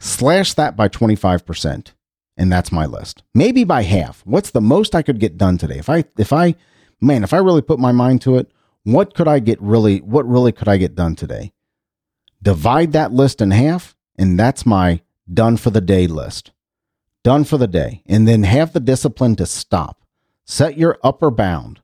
Slash 0.00 0.54
that 0.54 0.76
by 0.76 0.88
25% 0.88 1.92
and 2.36 2.52
that's 2.52 2.72
my 2.72 2.84
list. 2.84 3.22
Maybe 3.32 3.64
by 3.64 3.82
half. 3.82 4.22
What's 4.26 4.50
the 4.50 4.60
most 4.60 4.94
I 4.94 5.02
could 5.02 5.20
get 5.20 5.38
done 5.38 5.56
today? 5.56 5.78
If 5.78 5.88
I 5.88 6.04
if 6.18 6.32
I 6.32 6.56
man, 7.00 7.22
if 7.22 7.32
I 7.32 7.38
really 7.38 7.62
put 7.62 7.78
my 7.78 7.92
mind 7.92 8.22
to 8.22 8.36
it, 8.36 8.50
what 8.82 9.14
could 9.14 9.28
I 9.28 9.38
get 9.38 9.60
really 9.62 9.98
what 9.98 10.28
really 10.28 10.52
could 10.52 10.68
I 10.68 10.76
get 10.76 10.94
done 10.94 11.14
today? 11.14 11.52
Divide 12.42 12.92
that 12.92 13.12
list 13.12 13.40
in 13.40 13.52
half 13.52 13.96
and 14.16 14.38
that's 14.38 14.66
my 14.66 15.00
done 15.32 15.56
for 15.56 15.70
the 15.70 15.80
day 15.80 16.06
list. 16.06 16.50
Done 17.22 17.44
for 17.44 17.56
the 17.56 17.66
day. 17.66 18.02
And 18.06 18.28
then 18.28 18.42
have 18.42 18.72
the 18.72 18.80
discipline 18.80 19.36
to 19.36 19.46
stop 19.46 20.04
Set 20.44 20.76
your 20.76 20.98
upper 21.02 21.30
bound. 21.30 21.80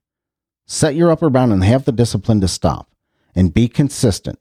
Set 0.67 0.95
your 0.95 1.11
upper 1.11 1.31
bound 1.31 1.53
and 1.53 1.65
have 1.65 1.85
the 1.85 1.93
discipline 1.93 2.41
to 2.43 2.49
stop 2.49 2.91
and 3.35 3.55
be 3.55 3.69
consistent. 3.69 4.39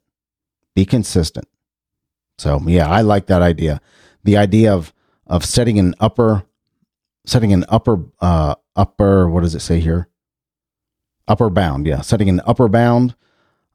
Be 0.74 0.84
consistent. 0.84 1.48
So, 2.40 2.58
yeah, 2.66 2.88
I 2.88 3.02
like 3.02 3.26
that 3.26 3.42
idea. 3.42 3.82
The 4.24 4.38
idea 4.38 4.72
of 4.72 4.94
of 5.26 5.44
setting 5.44 5.78
an 5.78 5.94
upper 6.00 6.44
setting 7.26 7.52
an 7.52 7.64
upper 7.68 8.02
uh 8.20 8.54
upper 8.74 9.28
what 9.28 9.42
does 9.42 9.54
it 9.54 9.60
say 9.60 9.78
here? 9.78 10.08
Upper 11.28 11.50
bound. 11.50 11.86
Yeah, 11.86 12.00
setting 12.00 12.28
an 12.30 12.40
upper 12.46 12.68
bound 12.68 13.14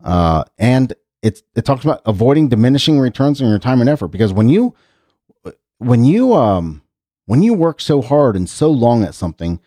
uh 0.04 0.46
and 0.58 0.94
it 1.22 1.44
it 1.56 1.64
talks 1.64 1.84
about 1.84 2.02
avoiding 2.06 2.50
diminishing 2.50 3.00
returns 3.00 3.40
on 3.42 3.50
your 3.50 3.60
time 3.60 3.82
and 3.82 3.90
effort 3.90 4.08
because 4.08 4.34
when 4.34 4.50
you 4.50 4.74
when 5.78 6.04
you 6.04 6.34
um 6.34 6.82
when 7.28 7.44
you 7.44 7.54
work 7.54 7.80
so 7.80 8.02
hard 8.02 8.36
and 8.36 8.50
so 8.50 8.72
long 8.72 9.04
at 9.04 9.16
something, 9.16 9.60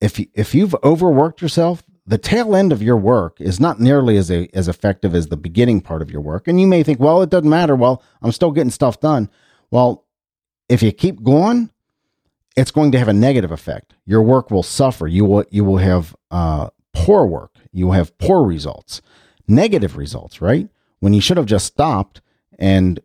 if 0.00 0.18
you, 0.18 0.26
if 0.34 0.54
you've 0.54 0.74
overworked 0.84 1.42
yourself, 1.42 1.82
the 2.06 2.18
tail 2.18 2.56
end 2.56 2.72
of 2.72 2.82
your 2.82 2.96
work 2.96 3.40
is 3.40 3.60
not 3.60 3.80
nearly 3.80 4.16
as 4.16 4.30
a, 4.30 4.48
as 4.54 4.68
effective 4.68 5.14
as 5.14 5.28
the 5.28 5.36
beginning 5.36 5.80
part 5.80 6.02
of 6.02 6.10
your 6.10 6.20
work. 6.20 6.48
And 6.48 6.60
you 6.60 6.66
may 6.66 6.82
think, 6.82 6.98
well, 6.98 7.22
it 7.22 7.30
doesn't 7.30 7.48
matter. 7.48 7.76
Well, 7.76 8.02
I'm 8.22 8.32
still 8.32 8.50
getting 8.50 8.70
stuff 8.70 9.00
done. 9.00 9.30
Well, 9.70 10.04
if 10.68 10.82
you 10.82 10.90
keep 10.92 11.22
going, 11.22 11.70
it's 12.56 12.70
going 12.70 12.92
to 12.92 12.98
have 12.98 13.08
a 13.08 13.12
negative 13.12 13.52
effect. 13.52 13.94
Your 14.04 14.22
work 14.22 14.50
will 14.50 14.62
suffer. 14.62 15.06
You 15.06 15.24
will 15.24 15.44
you 15.50 15.64
will 15.64 15.78
have 15.78 16.14
uh, 16.30 16.70
poor 16.92 17.24
work. 17.24 17.56
You 17.72 17.86
will 17.86 17.92
have 17.92 18.16
poor 18.18 18.44
results, 18.44 19.00
negative 19.48 19.96
results. 19.96 20.40
Right 20.40 20.68
when 21.02 21.12
you 21.12 21.20
should 21.20 21.36
have 21.36 21.46
just 21.46 21.66
stopped 21.66 22.20
and 22.60 23.00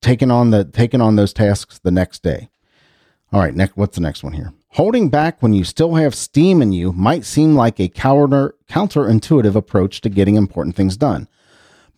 taken 0.00 0.30
on 0.30 0.50
the 0.50 0.64
taken 0.64 1.00
on 1.00 1.16
those 1.16 1.32
tasks 1.32 1.80
the 1.80 1.90
next 1.90 2.22
day. 2.22 2.48
All 3.32 3.40
right, 3.40 3.54
next. 3.54 3.76
What's 3.76 3.96
the 3.96 4.02
next 4.02 4.22
one 4.22 4.34
here? 4.34 4.52
Holding 4.78 5.08
back 5.08 5.42
when 5.42 5.54
you 5.54 5.64
still 5.64 5.96
have 5.96 6.14
steam 6.14 6.62
in 6.62 6.70
you 6.70 6.92
might 6.92 7.24
seem 7.24 7.56
like 7.56 7.80
a 7.80 7.88
counter, 7.88 8.54
counterintuitive 8.70 9.56
approach 9.56 10.00
to 10.02 10.08
getting 10.08 10.36
important 10.36 10.76
things 10.76 10.96
done. 10.96 11.26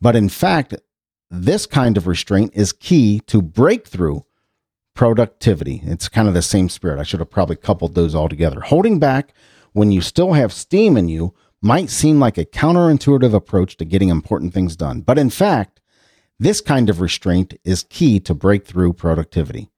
But 0.00 0.16
in 0.16 0.30
fact, 0.30 0.74
this 1.30 1.66
kind 1.66 1.98
of 1.98 2.06
restraint 2.06 2.52
is 2.54 2.72
key 2.72 3.20
to 3.26 3.42
breakthrough 3.42 4.20
productivity. 4.94 5.82
It's 5.84 6.08
kind 6.08 6.26
of 6.26 6.32
the 6.32 6.40
same 6.40 6.70
spirit. 6.70 6.98
I 6.98 7.02
should 7.02 7.20
have 7.20 7.28
probably 7.28 7.56
coupled 7.56 7.94
those 7.94 8.14
all 8.14 8.30
together. 8.30 8.60
Holding 8.60 8.98
back 8.98 9.34
when 9.74 9.92
you 9.92 10.00
still 10.00 10.32
have 10.32 10.50
steam 10.50 10.96
in 10.96 11.10
you 11.10 11.34
might 11.60 11.90
seem 11.90 12.18
like 12.18 12.38
a 12.38 12.46
counterintuitive 12.46 13.34
approach 13.34 13.76
to 13.76 13.84
getting 13.84 14.08
important 14.08 14.54
things 14.54 14.74
done. 14.74 15.02
But 15.02 15.18
in 15.18 15.28
fact, 15.28 15.82
this 16.38 16.62
kind 16.62 16.88
of 16.88 17.02
restraint 17.02 17.60
is 17.62 17.82
key 17.90 18.20
to 18.20 18.32
breakthrough 18.32 18.94
productivity. 18.94 19.68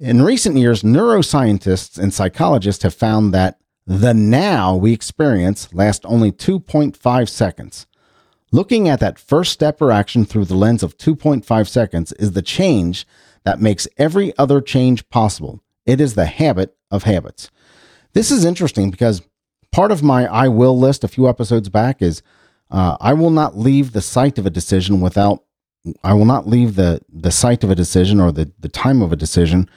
In 0.00 0.22
recent 0.22 0.56
years, 0.56 0.84
neuroscientists 0.84 1.98
and 1.98 2.14
psychologists 2.14 2.84
have 2.84 2.94
found 2.94 3.34
that 3.34 3.58
the 3.84 4.14
now 4.14 4.76
we 4.76 4.92
experience 4.92 5.74
lasts 5.74 6.04
only 6.04 6.30
2.5 6.30 7.28
seconds. 7.28 7.86
Looking 8.52 8.88
at 8.88 9.00
that 9.00 9.18
first 9.18 9.50
step 9.50 9.82
or 9.82 9.90
action 9.90 10.24
through 10.24 10.44
the 10.44 10.54
lens 10.54 10.84
of 10.84 10.96
2.5 10.98 11.68
seconds 11.68 12.12
is 12.12 12.32
the 12.32 12.42
change 12.42 13.08
that 13.42 13.60
makes 13.60 13.88
every 13.96 14.36
other 14.38 14.60
change 14.60 15.08
possible. 15.08 15.64
It 15.84 16.00
is 16.00 16.14
the 16.14 16.26
habit 16.26 16.76
of 16.92 17.02
habits. 17.02 17.50
This 18.12 18.30
is 18.30 18.44
interesting 18.44 18.92
because 18.92 19.22
part 19.72 19.90
of 19.90 20.04
my 20.04 20.26
I 20.26 20.46
will 20.46 20.78
list 20.78 21.02
a 21.02 21.08
few 21.08 21.28
episodes 21.28 21.70
back 21.70 22.00
is 22.00 22.22
uh, 22.70 22.96
I 23.00 23.14
will 23.14 23.30
not 23.30 23.58
leave 23.58 23.92
the 23.92 24.02
site 24.02 24.38
of 24.38 24.46
a 24.46 24.50
decision 24.50 25.00
without 25.00 25.42
I 26.04 26.14
will 26.14 26.24
not 26.24 26.46
leave 26.46 26.76
the 26.76 27.00
the 27.12 27.32
site 27.32 27.64
of 27.64 27.70
a 27.70 27.74
decision 27.74 28.20
or 28.20 28.30
the 28.30 28.52
the 28.60 28.68
time 28.68 29.02
of 29.02 29.12
a 29.12 29.16
decision 29.16 29.68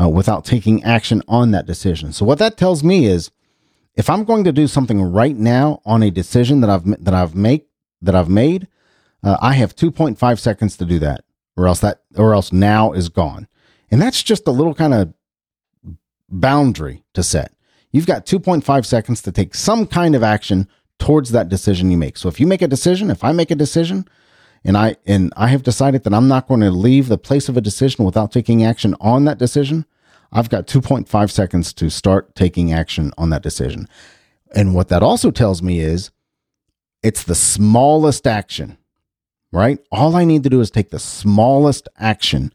uh, 0.00 0.08
without 0.08 0.44
taking 0.44 0.82
action 0.84 1.22
on 1.28 1.50
that 1.50 1.66
decision. 1.66 2.12
So 2.12 2.24
what 2.24 2.38
that 2.38 2.56
tells 2.56 2.84
me 2.84 3.06
is, 3.06 3.30
if 3.94 4.10
I'm 4.10 4.24
going 4.24 4.44
to 4.44 4.52
do 4.52 4.66
something 4.66 5.00
right 5.00 5.36
now 5.36 5.80
on 5.86 6.02
a 6.02 6.10
decision 6.10 6.60
that 6.60 6.70
I've 6.70 7.04
that 7.04 7.14
I've 7.14 7.34
make 7.34 7.66
that 8.02 8.14
I've 8.14 8.28
made, 8.28 8.68
uh, 9.22 9.38
I 9.40 9.54
have 9.54 9.74
2.5 9.74 10.38
seconds 10.38 10.76
to 10.76 10.84
do 10.84 10.98
that, 10.98 11.24
or 11.56 11.66
else 11.66 11.80
that 11.80 12.02
or 12.16 12.34
else 12.34 12.52
now 12.52 12.92
is 12.92 13.08
gone, 13.08 13.48
and 13.90 14.00
that's 14.00 14.22
just 14.22 14.46
a 14.46 14.52
little 14.52 14.74
kind 14.74 14.92
of 14.92 15.14
boundary 16.28 17.04
to 17.14 17.22
set. 17.22 17.52
You've 17.90 18.06
got 18.06 18.26
2.5 18.26 18.84
seconds 18.84 19.22
to 19.22 19.32
take 19.32 19.54
some 19.54 19.86
kind 19.86 20.14
of 20.14 20.22
action 20.22 20.68
towards 20.98 21.30
that 21.30 21.48
decision 21.48 21.90
you 21.90 21.96
make. 21.96 22.16
So 22.16 22.28
if 22.28 22.40
you 22.40 22.46
make 22.46 22.62
a 22.62 22.68
decision, 22.68 23.10
if 23.10 23.24
I 23.24 23.32
make 23.32 23.50
a 23.50 23.54
decision, 23.54 24.06
and 24.66 24.76
I 24.76 24.96
and 25.06 25.32
I 25.36 25.46
have 25.46 25.62
decided 25.62 26.02
that 26.02 26.12
I'm 26.12 26.26
not 26.26 26.48
going 26.48 26.60
to 26.60 26.72
leave 26.72 27.06
the 27.06 27.16
place 27.16 27.48
of 27.48 27.56
a 27.56 27.60
decision 27.60 28.04
without 28.04 28.32
taking 28.32 28.64
action 28.64 28.96
on 29.00 29.24
that 29.24 29.38
decision. 29.38 29.86
I've 30.32 30.50
got 30.50 30.66
2.5 30.66 31.30
seconds 31.30 31.72
to 31.74 31.88
start 31.88 32.34
taking 32.34 32.72
action 32.72 33.12
on 33.16 33.30
that 33.30 33.44
decision. 33.44 33.88
And 34.56 34.74
what 34.74 34.88
that 34.88 35.04
also 35.04 35.30
tells 35.30 35.62
me 35.62 35.78
is 35.78 36.10
it's 37.00 37.22
the 37.22 37.36
smallest 37.36 38.26
action, 38.26 38.76
right? 39.52 39.78
All 39.92 40.16
I 40.16 40.24
need 40.24 40.42
to 40.42 40.50
do 40.50 40.60
is 40.60 40.72
take 40.72 40.90
the 40.90 40.98
smallest 40.98 41.88
action 41.96 42.52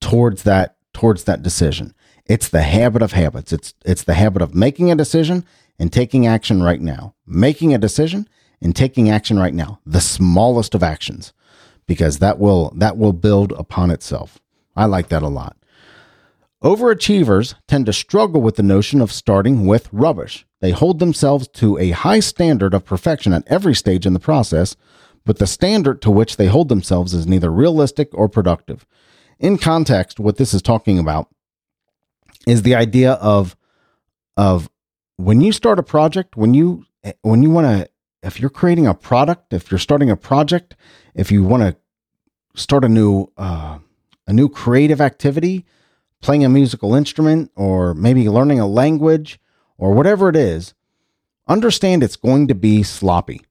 towards 0.00 0.42
that 0.42 0.76
towards 0.92 1.24
that 1.24 1.44
decision. 1.44 1.94
It's 2.26 2.48
the 2.48 2.62
habit 2.62 3.02
of 3.02 3.12
habits. 3.12 3.52
It's 3.52 3.72
it's 3.84 4.02
the 4.02 4.14
habit 4.14 4.42
of 4.42 4.52
making 4.52 4.90
a 4.90 4.96
decision 4.96 5.44
and 5.78 5.92
taking 5.92 6.26
action 6.26 6.60
right 6.60 6.80
now. 6.80 7.14
Making 7.24 7.72
a 7.72 7.78
decision 7.78 8.28
and 8.60 8.74
taking 8.74 9.08
action 9.08 9.38
right 9.38 9.54
now. 9.54 9.78
The 9.86 10.00
smallest 10.00 10.74
of 10.74 10.82
actions 10.82 11.32
because 11.86 12.18
that 12.18 12.38
will 12.38 12.72
that 12.76 12.96
will 12.96 13.12
build 13.12 13.52
upon 13.52 13.90
itself. 13.90 14.38
I 14.76 14.86
like 14.86 15.08
that 15.08 15.22
a 15.22 15.28
lot. 15.28 15.56
Overachievers 16.62 17.54
tend 17.66 17.86
to 17.86 17.92
struggle 17.92 18.40
with 18.40 18.54
the 18.54 18.62
notion 18.62 19.00
of 19.00 19.10
starting 19.10 19.66
with 19.66 19.88
rubbish. 19.92 20.46
They 20.60 20.70
hold 20.70 21.00
themselves 21.00 21.48
to 21.54 21.76
a 21.78 21.90
high 21.90 22.20
standard 22.20 22.72
of 22.72 22.84
perfection 22.84 23.32
at 23.32 23.42
every 23.48 23.74
stage 23.74 24.06
in 24.06 24.12
the 24.12 24.20
process, 24.20 24.76
but 25.24 25.38
the 25.38 25.46
standard 25.46 26.00
to 26.02 26.10
which 26.10 26.36
they 26.36 26.46
hold 26.46 26.68
themselves 26.68 27.14
is 27.14 27.26
neither 27.26 27.50
realistic 27.50 28.10
or 28.12 28.28
productive. 28.28 28.86
In 29.40 29.58
context, 29.58 30.20
what 30.20 30.36
this 30.36 30.54
is 30.54 30.62
talking 30.62 31.00
about 31.00 31.28
is 32.46 32.62
the 32.62 32.76
idea 32.76 33.12
of 33.14 33.56
of 34.36 34.70
when 35.16 35.40
you 35.40 35.50
start 35.52 35.80
a 35.80 35.82
project, 35.82 36.36
when 36.36 36.54
you 36.54 36.84
when 37.22 37.42
you 37.42 37.50
want 37.50 37.66
to 37.66 37.88
if 38.22 38.38
you're 38.38 38.50
creating 38.50 38.86
a 38.86 38.94
product, 38.94 39.52
if 39.52 39.70
you're 39.70 39.78
starting 39.78 40.10
a 40.10 40.16
project, 40.16 40.76
if 41.14 41.30
you 41.30 41.42
want 41.42 41.62
to 41.62 41.76
start 42.60 42.84
a 42.84 42.88
new 42.88 43.30
uh, 43.36 43.78
a 44.26 44.32
new 44.32 44.48
creative 44.48 45.00
activity, 45.00 45.64
playing 46.20 46.44
a 46.44 46.48
musical 46.48 46.94
instrument, 46.94 47.50
or 47.56 47.94
maybe 47.94 48.28
learning 48.28 48.60
a 48.60 48.66
language, 48.66 49.40
or 49.78 49.92
whatever 49.92 50.28
it 50.28 50.36
is, 50.36 50.74
understand 51.48 52.02
it's 52.02 52.16
going 52.16 52.48
to 52.48 52.54
be 52.54 52.82
sloppy. 52.82 53.42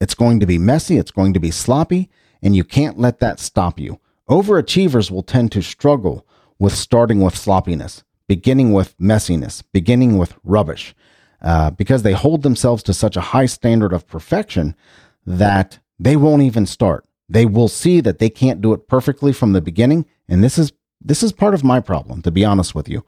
It's 0.00 0.14
going 0.14 0.40
to 0.40 0.46
be 0.46 0.58
messy. 0.58 0.96
It's 0.96 1.10
going 1.10 1.34
to 1.34 1.40
be 1.40 1.50
sloppy, 1.50 2.08
and 2.42 2.54
you 2.54 2.64
can't 2.64 2.98
let 2.98 3.18
that 3.20 3.40
stop 3.40 3.78
you. 3.78 4.00
Overachievers 4.28 5.10
will 5.10 5.24
tend 5.24 5.50
to 5.52 5.62
struggle 5.62 6.26
with 6.58 6.74
starting 6.74 7.20
with 7.20 7.36
sloppiness, 7.36 8.04
beginning 8.28 8.72
with 8.72 8.96
messiness, 8.98 9.62
beginning 9.72 10.16
with 10.16 10.36
rubbish 10.44 10.94
uh, 11.42 11.70
because 11.70 12.02
they 12.02 12.12
hold 12.12 12.42
themselves 12.42 12.82
to 12.84 12.94
such 12.94 13.16
a 13.16 13.20
high 13.20 13.46
standard 13.46 13.92
of 13.92 14.06
perfection 14.06 14.74
that 15.26 15.78
they 15.98 16.16
won't 16.16 16.42
even 16.42 16.66
start. 16.66 17.04
They 17.30 17.46
will 17.46 17.68
see 17.68 18.00
that 18.00 18.18
they 18.18 18.28
can't 18.28 18.60
do 18.60 18.72
it 18.72 18.88
perfectly 18.88 19.32
from 19.32 19.52
the 19.52 19.60
beginning, 19.60 20.04
and 20.28 20.42
this 20.42 20.58
is 20.58 20.72
this 21.00 21.22
is 21.22 21.32
part 21.32 21.54
of 21.54 21.64
my 21.64 21.80
problem, 21.80 22.20
to 22.22 22.30
be 22.30 22.44
honest 22.44 22.74
with 22.74 22.88
you. 22.88 23.04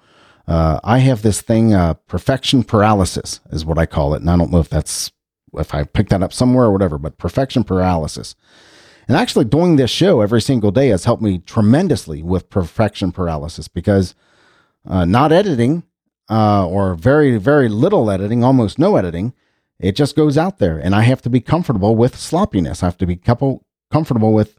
Uh, 0.46 0.80
I 0.82 0.98
have 0.98 1.22
this 1.22 1.40
thing, 1.40 1.74
uh, 1.74 1.94
perfection 1.94 2.64
paralysis 2.64 3.40
is 3.50 3.64
what 3.64 3.78
I 3.78 3.86
call 3.86 4.14
it, 4.14 4.22
and 4.22 4.30
I 4.30 4.36
don't 4.36 4.50
know 4.50 4.60
if 4.60 4.68
that's 4.68 5.10
if 5.54 5.74
I 5.74 5.84
picked 5.84 6.10
that 6.10 6.22
up 6.22 6.32
somewhere 6.32 6.66
or 6.66 6.72
whatever, 6.72 6.98
but 6.98 7.18
perfection 7.18 7.64
paralysis. 7.64 8.34
And 9.08 9.16
actually, 9.16 9.44
doing 9.44 9.76
this 9.76 9.90
show 9.90 10.20
every 10.20 10.40
single 10.40 10.70
day 10.70 10.88
has 10.88 11.04
helped 11.04 11.22
me 11.22 11.38
tremendously 11.38 12.22
with 12.22 12.48
perfection 12.48 13.12
paralysis 13.12 13.68
because 13.68 14.14
uh, 14.86 15.04
not 15.04 15.32
editing 15.32 15.82
uh, 16.30 16.66
or 16.66 16.94
very, 16.94 17.36
very 17.36 17.68
little 17.68 18.10
editing, 18.10 18.44
almost 18.44 18.78
no 18.78 18.96
editing, 18.96 19.34
it 19.78 19.96
just 19.96 20.14
goes 20.16 20.38
out 20.38 20.58
there. 20.58 20.78
And 20.78 20.94
I 20.94 21.02
have 21.02 21.20
to 21.22 21.30
be 21.30 21.40
comfortable 21.40 21.96
with 21.96 22.16
sloppiness. 22.16 22.82
I 22.82 22.86
have 22.86 22.96
to 22.98 23.06
be 23.06 23.16
couple, 23.16 23.66
comfortable 23.92 24.32
with 24.32 24.58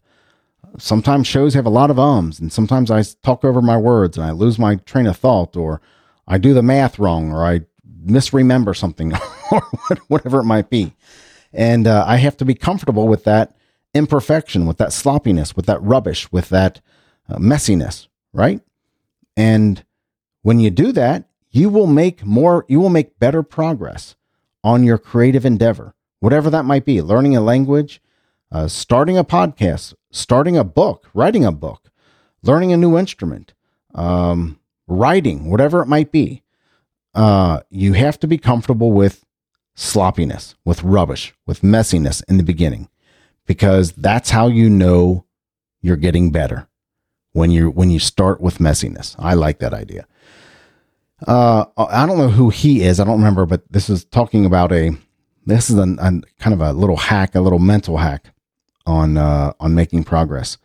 sometimes 0.77 1.27
shows 1.27 1.53
have 1.53 1.65
a 1.65 1.69
lot 1.71 1.89
of 1.89 1.99
ums, 1.99 2.39
and 2.39 2.51
sometimes 2.51 2.89
I 2.89 3.03
talk 3.23 3.43
over 3.43 3.61
my 3.61 3.77
words 3.77 4.17
and 4.17 4.25
I 4.25 4.31
lose 4.31 4.57
my 4.57 4.75
train 4.75 5.07
of 5.07 5.17
thought, 5.17 5.55
or 5.55 5.81
I 6.27 6.37
do 6.37 6.53
the 6.53 6.63
math 6.63 6.99
wrong, 6.99 7.31
or 7.31 7.45
I 7.45 7.61
misremember 8.05 8.73
something, 8.73 9.13
or 9.51 9.61
whatever 10.07 10.39
it 10.39 10.45
might 10.45 10.69
be. 10.69 10.93
And 11.51 11.87
uh, 11.87 12.03
I 12.07 12.17
have 12.17 12.37
to 12.37 12.45
be 12.45 12.55
comfortable 12.55 13.07
with 13.07 13.23
that 13.25 13.55
imperfection, 13.93 14.65
with 14.65 14.77
that 14.77 14.93
sloppiness, 14.93 15.55
with 15.55 15.65
that 15.67 15.81
rubbish, 15.81 16.31
with 16.31 16.49
that 16.49 16.81
uh, 17.29 17.37
messiness, 17.37 18.07
right? 18.33 18.61
And 19.37 19.83
when 20.41 20.59
you 20.59 20.71
do 20.71 20.91
that, 20.93 21.25
you 21.51 21.69
will 21.69 21.87
make 21.87 22.25
more, 22.25 22.65
you 22.67 22.79
will 22.79 22.89
make 22.89 23.19
better 23.19 23.43
progress 23.43 24.15
on 24.63 24.83
your 24.83 24.97
creative 24.97 25.45
endeavor, 25.45 25.93
whatever 26.19 26.49
that 26.49 26.65
might 26.65 26.85
be 26.85 27.01
learning 27.01 27.35
a 27.35 27.41
language, 27.41 28.01
uh, 28.53 28.67
starting 28.67 29.17
a 29.17 29.23
podcast, 29.23 29.95
starting 30.11 30.55
a 30.55 30.63
book, 30.63 31.09
writing 31.13 31.43
a 31.43 31.51
book, 31.51 31.89
learning 32.43 32.71
a 32.71 32.77
new 32.77 32.97
instrument, 32.97 33.53
um, 33.95 34.59
writing, 34.87 35.49
whatever 35.49 35.81
it 35.81 35.87
might 35.87 36.11
be. 36.11 36.43
Uh, 37.15 37.61
you 37.69 37.93
have 37.93 38.19
to 38.19 38.27
be 38.27 38.37
comfortable 38.37 38.91
with 38.91 39.25
sloppiness, 39.73 40.55
with 40.63 40.83
rubbish, 40.83 41.33
with 41.47 41.61
messiness 41.61 42.23
in 42.29 42.37
the 42.37 42.43
beginning, 42.43 42.89
because 43.47 43.91
that's 43.93 44.29
how 44.29 44.47
you 44.47 44.69
know 44.69 45.25
you're 45.81 45.95
getting 45.95 46.31
better 46.31 46.67
when 47.31 47.49
you 47.49 47.71
when 47.71 47.89
you 47.89 47.99
start 47.99 48.39
with 48.39 48.59
messiness. 48.59 49.15
I 49.17 49.33
like 49.33 49.59
that 49.59 49.73
idea. 49.73 50.07
Uh, 51.25 51.65
I 51.77 52.05
don't 52.05 52.17
know 52.17 52.29
who 52.29 52.49
he 52.49 52.83
is. 52.83 52.99
I 52.99 53.03
don't 53.03 53.17
remember, 53.17 53.45
but 53.47 53.63
this 53.71 53.89
is 53.89 54.05
talking 54.05 54.45
about 54.45 54.71
a. 54.71 54.91
This 55.45 55.69
is 55.69 55.77
a, 55.77 55.83
a 55.83 56.21
kind 56.39 56.53
of 56.53 56.61
a 56.61 56.71
little 56.71 56.95
hack, 56.95 57.35
a 57.35 57.41
little 57.41 57.59
mental 57.59 57.97
hack 57.97 58.32
on 58.85 59.17
uh, 59.17 59.53
on 59.59 59.75
making 59.75 60.03
progress. 60.03 60.57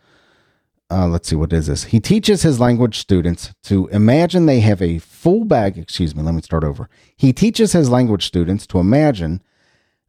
Uh, 0.91 1.07
let's 1.07 1.29
see, 1.29 1.35
what 1.35 1.53
is 1.53 1.67
this? 1.67 1.83
He 1.85 1.99
teaches 1.99 2.41
his 2.41 2.59
language 2.59 2.97
students 2.97 3.53
to 3.63 3.87
imagine 3.89 4.47
they 4.47 4.59
have 4.61 4.81
a 4.81 4.97
full 4.97 5.45
bag. 5.45 5.77
Excuse 5.77 6.15
me, 6.15 6.23
let 6.23 6.33
me 6.33 6.41
start 6.41 6.63
over. 6.63 6.89
He 7.15 7.31
teaches 7.31 7.73
his 7.73 7.91
language 7.91 8.25
students 8.25 8.65
to 8.67 8.79
imagine 8.79 9.43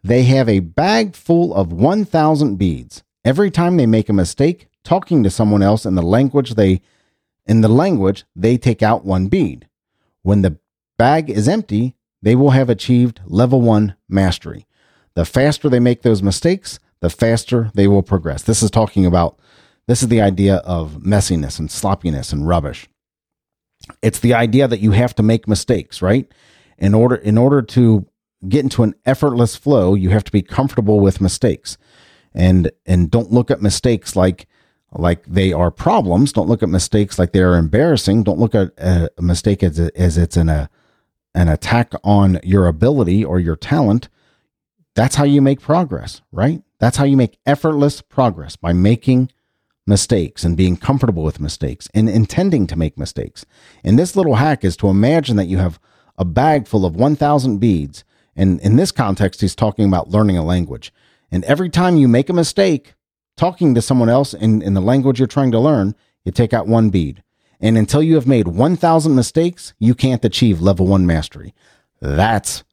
they 0.02 0.22
have 0.22 0.48
a 0.48 0.60
bag 0.60 1.14
full 1.14 1.54
of 1.54 1.70
1,000 1.70 2.56
beads. 2.56 3.02
Every 3.26 3.50
time 3.50 3.76
they 3.76 3.84
make 3.84 4.08
a 4.08 4.14
mistake 4.14 4.68
talking 4.82 5.22
to 5.22 5.28
someone 5.28 5.62
else 5.62 5.84
in 5.84 5.96
the 5.96 6.02
language 6.02 6.54
they 6.54 6.80
in 7.46 7.62
the 7.62 7.68
language, 7.68 8.24
they 8.36 8.56
take 8.56 8.82
out 8.82 9.04
one 9.04 9.26
bead. 9.26 9.68
When 10.22 10.42
the 10.42 10.58
bag 10.98 11.28
is 11.28 11.48
empty, 11.48 11.96
they 12.22 12.34
will 12.34 12.50
have 12.50 12.70
achieved 12.70 13.20
level 13.26 13.60
one 13.60 13.96
mastery. 14.08 14.66
The 15.14 15.24
faster 15.24 15.68
they 15.68 15.80
make 15.80 16.02
those 16.02 16.22
mistakes, 16.22 16.78
the 17.00 17.10
faster 17.10 17.70
they 17.74 17.88
will 17.88 18.02
progress. 18.02 18.42
This 18.42 18.62
is 18.62 18.70
talking 18.70 19.06
about, 19.06 19.38
this 19.86 20.02
is 20.02 20.08
the 20.08 20.20
idea 20.20 20.56
of 20.56 20.98
messiness 21.02 21.58
and 21.58 21.70
sloppiness 21.70 22.32
and 22.32 22.46
rubbish. 22.46 22.88
It's 24.02 24.20
the 24.20 24.34
idea 24.34 24.68
that 24.68 24.80
you 24.80 24.92
have 24.92 25.14
to 25.16 25.22
make 25.22 25.48
mistakes, 25.48 26.02
right? 26.02 26.30
In 26.78 26.94
order, 26.94 27.16
in 27.16 27.38
order 27.38 27.62
to 27.62 28.06
get 28.48 28.62
into 28.62 28.82
an 28.82 28.94
effortless 29.06 29.56
flow, 29.56 29.94
you 29.94 30.10
have 30.10 30.24
to 30.24 30.32
be 30.32 30.42
comfortable 30.42 31.00
with 31.00 31.20
mistakes 31.20 31.78
and, 32.34 32.70
and 32.86 33.10
don't 33.10 33.32
look 33.32 33.50
at 33.50 33.62
mistakes 33.62 34.14
like, 34.14 34.46
like 34.92 35.24
they 35.26 35.52
are 35.52 35.70
problems. 35.70 36.32
Don't 36.32 36.48
look 36.48 36.62
at 36.62 36.68
mistakes 36.68 37.18
like 37.18 37.32
they 37.32 37.42
are 37.42 37.56
embarrassing. 37.56 38.22
Don't 38.22 38.38
look 38.38 38.54
at 38.54 38.72
a 38.78 39.10
mistake 39.20 39.62
as, 39.62 39.78
as 39.78 40.18
it's 40.18 40.36
an, 40.36 40.48
a, 40.48 40.68
an 41.34 41.48
attack 41.48 41.92
on 42.02 42.40
your 42.42 42.66
ability 42.66 43.24
or 43.24 43.38
your 43.38 43.56
talent. 43.56 44.08
That's 44.94 45.14
how 45.14 45.24
you 45.24 45.40
make 45.40 45.60
progress, 45.60 46.22
right? 46.32 46.62
That's 46.80 46.96
how 46.96 47.04
you 47.04 47.16
make 47.16 47.38
effortless 47.46 48.00
progress 48.00 48.56
by 48.56 48.72
making 48.72 49.30
mistakes 49.86 50.44
and 50.44 50.56
being 50.56 50.76
comfortable 50.76 51.22
with 51.22 51.40
mistakes 51.40 51.88
and 51.94 52.08
intending 52.08 52.66
to 52.66 52.76
make 52.76 52.98
mistakes. 52.98 53.44
And 53.84 53.98
this 53.98 54.16
little 54.16 54.36
hack 54.36 54.64
is 54.64 54.76
to 54.78 54.88
imagine 54.88 55.36
that 55.36 55.46
you 55.46 55.58
have 55.58 55.78
a 56.18 56.24
bag 56.24 56.66
full 56.66 56.84
of 56.84 56.96
1,000 56.96 57.58
beads. 57.58 58.04
And 58.34 58.60
in 58.60 58.76
this 58.76 58.92
context, 58.92 59.42
he's 59.42 59.54
talking 59.54 59.86
about 59.86 60.10
learning 60.10 60.38
a 60.38 60.44
language. 60.44 60.92
And 61.30 61.44
every 61.44 61.68
time 61.68 61.96
you 61.96 62.08
make 62.08 62.28
a 62.28 62.34
mistake, 62.34 62.94
talking 63.36 63.74
to 63.74 63.82
someone 63.82 64.08
else 64.08 64.34
in, 64.34 64.62
in 64.62 64.74
the 64.74 64.80
language 64.80 65.18
you're 65.18 65.28
trying 65.28 65.50
to 65.52 65.60
learn, 65.60 65.94
you 66.24 66.32
take 66.32 66.52
out 66.52 66.66
one 66.66 66.90
bead. 66.90 67.22
And 67.60 67.76
until 67.76 68.02
you 68.02 68.14
have 68.14 68.26
made 68.26 68.48
1,000 68.48 69.14
mistakes, 69.14 69.74
you 69.78 69.94
can't 69.94 70.24
achieve 70.24 70.62
level 70.62 70.86
one 70.86 71.06
mastery. 71.06 71.54
That's 72.00 72.64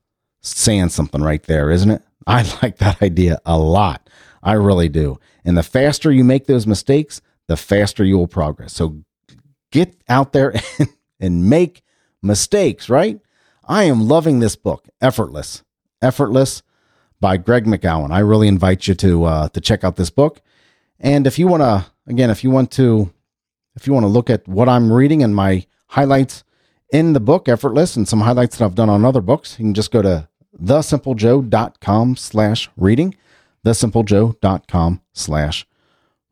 saying 0.42 0.90
something 0.90 1.22
right 1.22 1.44
there, 1.44 1.70
isn't 1.72 1.92
it? 1.92 2.02
I 2.28 2.44
like 2.62 2.78
that 2.78 3.02
idea 3.02 3.40
a 3.46 3.58
lot. 3.58 4.08
I 4.44 4.54
really 4.54 4.90
do. 4.90 5.20
And 5.44 5.58
the 5.58 5.64
faster 5.64 6.12
you 6.12 6.24
make 6.24 6.46
those 6.46 6.68
mistakes, 6.68 7.22
the 7.48 7.58
faster 7.58 8.04
you 8.04 8.18
will 8.18 8.28
progress. 8.28 8.74
So 8.74 9.02
get 9.72 9.96
out 10.08 10.34
there 10.34 10.54
and, 10.80 10.90
and 11.20 11.50
make 11.50 11.82
mistakes, 12.22 12.90
right? 12.90 13.20
I 13.66 13.86
am 13.86 14.08
loving 14.08 14.40
this 14.40 14.56
book, 14.56 14.88
Effortless. 15.02 15.64
Effortless 16.02 16.62
by 17.20 17.38
Greg 17.38 17.66
McKeown. 17.66 18.12
I 18.12 18.20
really 18.20 18.48
invite 18.48 18.88
you 18.88 18.94
to 18.96 19.24
uh, 19.26 19.50
to 19.50 19.60
check 19.60 19.84
out 19.84 19.96
this 19.96 20.12
book. 20.12 20.42
And 21.00 21.26
if 21.26 21.40
you 21.40 21.48
want 21.48 21.64
to, 21.64 21.86
again, 22.06 22.30
if 22.30 22.44
you 22.44 22.52
want 22.52 22.72
to, 22.74 23.12
if 23.76 23.88
you 23.88 23.94
want 23.94 24.04
to 24.04 24.10
look 24.10 24.30
at 24.30 24.48
what 24.48 24.70
I'm 24.70 24.94
reading 24.94 25.24
and 25.24 25.36
my 25.36 25.66
highlights 25.88 26.44
in 26.92 27.14
the 27.14 27.20
book, 27.20 27.50
Effortless, 27.50 27.96
and 27.96 28.08
some 28.08 28.22
highlights 28.22 28.58
that 28.58 28.66
I've 28.66 28.76
done 28.76 28.90
on 28.90 29.04
other 29.04 29.22
books, 29.22 29.58
you 29.58 29.66
can 29.66 29.74
just 29.74 29.92
go 29.92 30.02
to 30.02 30.30
thesimplejoe.com 30.62 32.16
slash 32.16 32.70
reading, 32.78 33.16
thesimplejoe.com 33.66 35.02
slash 35.14 35.68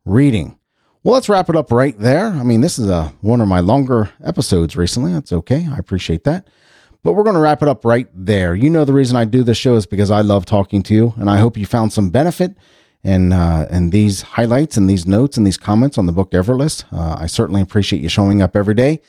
reading. 0.04 0.58
Well, 1.02 1.14
let's 1.14 1.28
wrap 1.28 1.48
it 1.48 1.56
up 1.56 1.70
right 1.70 1.96
there. 1.98 2.26
I 2.26 2.42
mean, 2.42 2.62
this 2.62 2.78
is 2.78 2.88
a, 2.88 3.12
one 3.20 3.40
of 3.40 3.46
my 3.46 3.60
longer 3.60 4.10
episodes 4.24 4.76
recently. 4.76 5.12
That's 5.12 5.32
okay. 5.32 5.66
I 5.70 5.78
appreciate 5.78 6.24
that. 6.24 6.48
But 7.04 7.12
we're 7.12 7.22
going 7.22 7.34
to 7.36 7.40
wrap 7.40 7.62
it 7.62 7.68
up 7.68 7.84
right 7.84 8.08
there. 8.12 8.56
You 8.56 8.68
know, 8.68 8.84
the 8.84 8.92
reason 8.92 9.16
I 9.16 9.24
do 9.24 9.44
this 9.44 9.56
show 9.56 9.76
is 9.76 9.86
because 9.86 10.10
I 10.10 10.22
love 10.22 10.44
talking 10.46 10.82
to 10.84 10.94
you, 10.94 11.14
and 11.16 11.30
I 11.30 11.36
hope 11.36 11.56
you 11.56 11.64
found 11.64 11.92
some 11.92 12.10
benefit 12.10 12.56
and 13.04 13.32
uh, 13.32 13.66
and 13.70 13.92
these 13.92 14.22
highlights 14.22 14.76
and 14.76 14.90
these 14.90 15.06
notes 15.06 15.36
and 15.36 15.46
these 15.46 15.56
comments 15.56 15.96
on 15.96 16.06
the 16.06 16.12
book 16.12 16.34
Effortless. 16.34 16.84
Uh, 16.90 17.16
I 17.20 17.26
certainly 17.26 17.62
appreciate 17.62 18.02
you 18.02 18.08
showing 18.08 18.42
up 18.42 18.56
every 18.56 18.74
day 18.74 19.00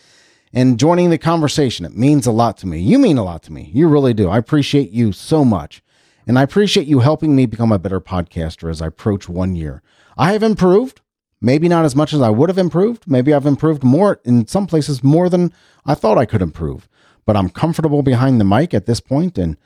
and 0.58 0.80
joining 0.80 1.12
the 1.12 1.20
conversation. 1.20 1.86
It 1.86 1.96
means 1.96 2.26
a 2.26 2.32
lot 2.32 2.58
to 2.58 2.68
me. 2.68 2.80
You 2.80 2.98
mean 2.98 3.20
a 3.20 3.24
lot 3.24 3.44
to 3.44 3.54
me. 3.54 3.70
You 3.76 3.88
really 3.88 4.16
do. 4.16 4.28
I 4.28 4.40
appreciate 4.40 4.90
you 4.90 5.12
so 5.12 5.46
much. 5.46 5.84
And 6.26 6.40
I 6.40 6.42
appreciate 6.42 6.88
you 6.88 7.02
helping 7.02 7.36
me 7.36 7.46
become 7.46 7.72
a 7.72 7.78
better 7.78 8.02
podcaster 8.02 8.68
as 8.68 8.82
I 8.82 8.88
approach 8.88 9.30
one 9.30 9.56
year. 9.56 9.84
I 10.18 10.34
have 10.34 10.42
improved, 10.42 11.02
maybe 11.40 11.70
not 11.70 11.86
as 11.86 11.96
much 11.96 12.12
as 12.12 12.22
I 12.22 12.32
would 12.32 12.50
have 12.50 12.58
improved. 12.58 13.04
Maybe 13.06 13.36
I've 13.36 13.46
improved 13.46 13.84
more 13.84 14.20
in 14.26 14.48
some 14.48 14.66
places 14.66 15.04
more 15.04 15.30
than 15.30 15.54
I 15.86 15.94
thought 15.94 16.18
I 16.18 16.26
could 16.26 16.42
improve. 16.42 16.90
But 17.24 17.38
I'm 17.38 17.52
comfortable 17.52 18.02
behind 18.02 18.42
the 18.42 18.44
mic 18.44 18.74
at 18.74 18.88
this 18.88 19.00
point 19.00 19.38
and 19.38 19.58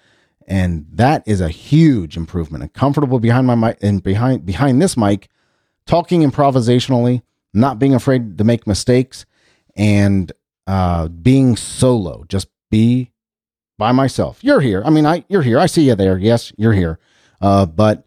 and 0.45 0.87
that 0.91 1.23
is 1.25 1.39
a 1.39 1.47
huge 1.47 2.17
improvement. 2.17 2.63
And 2.63 2.73
comfortable 2.73 3.21
behind 3.21 3.47
my 3.47 3.55
mic 3.55 3.77
and 3.81 4.03
behind 4.03 4.45
behind 4.45 4.81
this 4.81 4.97
mic, 4.97 5.29
talking 5.85 6.21
improvisationally, 6.21 7.21
not 7.53 7.79
being 7.79 7.95
afraid 7.95 8.37
to 8.37 8.43
make 8.43 8.67
mistakes, 8.67 9.25
and 9.77 10.33
uh, 10.67 11.07
being 11.07 11.55
solo. 11.55 12.23
Just 12.27 12.47
be 12.69 13.11
by 13.77 13.91
myself. 13.91 14.39
You're 14.43 14.61
here. 14.61 14.81
I 14.85 14.89
mean, 14.89 15.05
I 15.05 15.25
you're 15.27 15.41
here. 15.41 15.59
I 15.59 15.65
see 15.65 15.87
you 15.87 15.95
there. 15.95 16.17
Yes, 16.17 16.53
you're 16.57 16.73
here. 16.73 16.99
Uh, 17.41 17.65
but 17.65 18.05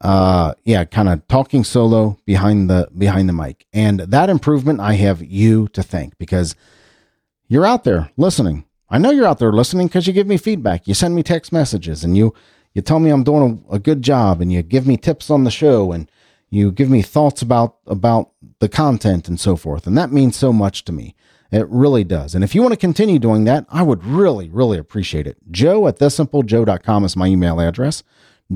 uh, 0.00 0.54
yeah, 0.64 0.84
kind 0.84 1.08
of 1.08 1.26
talking 1.28 1.62
solo 1.62 2.18
behind 2.26 2.68
the 2.68 2.88
behind 2.96 3.28
the 3.28 3.32
mic, 3.32 3.66
and 3.72 4.00
that 4.00 4.28
improvement 4.28 4.80
I 4.80 4.94
have 4.94 5.22
you 5.22 5.68
to 5.68 5.82
thank 5.82 6.18
because 6.18 6.56
you're 7.46 7.66
out 7.66 7.84
there 7.84 8.10
listening. 8.16 8.64
I 8.90 8.98
know 8.98 9.10
you're 9.10 9.26
out 9.26 9.38
there 9.38 9.52
listening 9.52 9.86
because 9.86 10.06
you 10.06 10.12
give 10.12 10.26
me 10.26 10.36
feedback. 10.36 10.88
You 10.88 10.94
send 10.94 11.14
me 11.14 11.22
text 11.22 11.52
messages, 11.52 12.02
and 12.02 12.16
you 12.16 12.34
you 12.74 12.82
tell 12.82 12.98
me 12.98 13.10
I'm 13.10 13.22
doing 13.22 13.64
a, 13.70 13.76
a 13.76 13.78
good 13.78 14.02
job, 14.02 14.40
and 14.40 14.52
you 14.52 14.62
give 14.62 14.86
me 14.86 14.96
tips 14.96 15.30
on 15.30 15.44
the 15.44 15.50
show, 15.50 15.92
and 15.92 16.10
you 16.50 16.72
give 16.72 16.90
me 16.90 17.00
thoughts 17.00 17.40
about 17.40 17.76
about 17.86 18.32
the 18.58 18.68
content 18.68 19.28
and 19.28 19.38
so 19.38 19.54
forth, 19.54 19.86
and 19.86 19.96
that 19.96 20.10
means 20.10 20.34
so 20.34 20.52
much 20.52 20.84
to 20.86 20.92
me. 20.92 21.14
It 21.52 21.68
really 21.68 22.02
does. 22.02 22.34
And 22.34 22.42
if 22.42 22.54
you 22.54 22.62
want 22.62 22.72
to 22.72 22.78
continue 22.78 23.18
doing 23.18 23.44
that, 23.44 23.66
I 23.68 23.82
would 23.82 24.02
really, 24.04 24.48
really 24.48 24.78
appreciate 24.78 25.26
it. 25.26 25.36
Joe 25.50 25.86
at 25.86 25.98
thesimplejoe.com 25.98 27.04
is 27.04 27.14
my 27.14 27.26
email 27.26 27.60
address. 27.60 28.02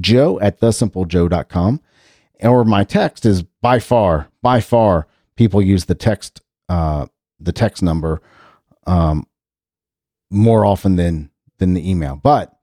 Joe 0.00 0.40
at 0.40 0.60
thesimplejoe.com. 0.60 1.82
Or 2.42 2.64
my 2.64 2.84
text 2.84 3.26
is 3.26 3.42
by 3.42 3.78
far, 3.80 4.28
by 4.42 4.60
far, 4.60 5.06
people 5.36 5.60
use 5.60 5.84
the 5.84 5.94
text, 5.94 6.40
uh, 6.70 7.06
the 7.38 7.52
text 7.52 7.82
number, 7.82 8.22
um, 8.86 9.26
more 10.30 10.64
often 10.64 10.96
than, 10.96 11.30
than 11.58 11.74
the 11.74 11.88
email. 11.88 12.16
But 12.16 12.58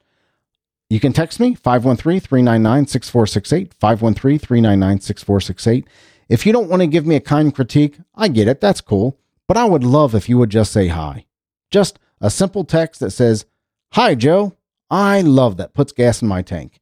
you 0.89 0.99
can 0.99 1.13
text 1.13 1.39
me 1.39 1.53
513 1.53 2.19
399 2.19 2.87
6468, 2.87 3.73
513 3.73 4.39
399 4.39 4.99
6468. 4.99 5.87
If 6.29 6.45
you 6.45 6.53
don't 6.53 6.69
want 6.69 6.81
to 6.81 6.87
give 6.87 7.05
me 7.05 7.15
a 7.15 7.19
kind 7.19 7.53
critique, 7.53 7.97
I 8.15 8.27
get 8.27 8.47
it. 8.47 8.61
That's 8.61 8.81
cool. 8.81 9.19
But 9.47 9.57
I 9.57 9.65
would 9.65 9.83
love 9.83 10.15
if 10.15 10.29
you 10.29 10.37
would 10.37 10.49
just 10.49 10.71
say 10.71 10.87
hi. 10.87 11.25
Just 11.71 11.99
a 12.21 12.29
simple 12.29 12.63
text 12.63 12.99
that 13.01 13.11
says, 13.11 13.45
Hi, 13.93 14.15
Joe. 14.15 14.57
I 14.89 15.21
love 15.21 15.57
that. 15.57 15.73
Puts 15.73 15.91
gas 15.91 16.21
in 16.21 16.27
my 16.27 16.41
tank. 16.41 16.79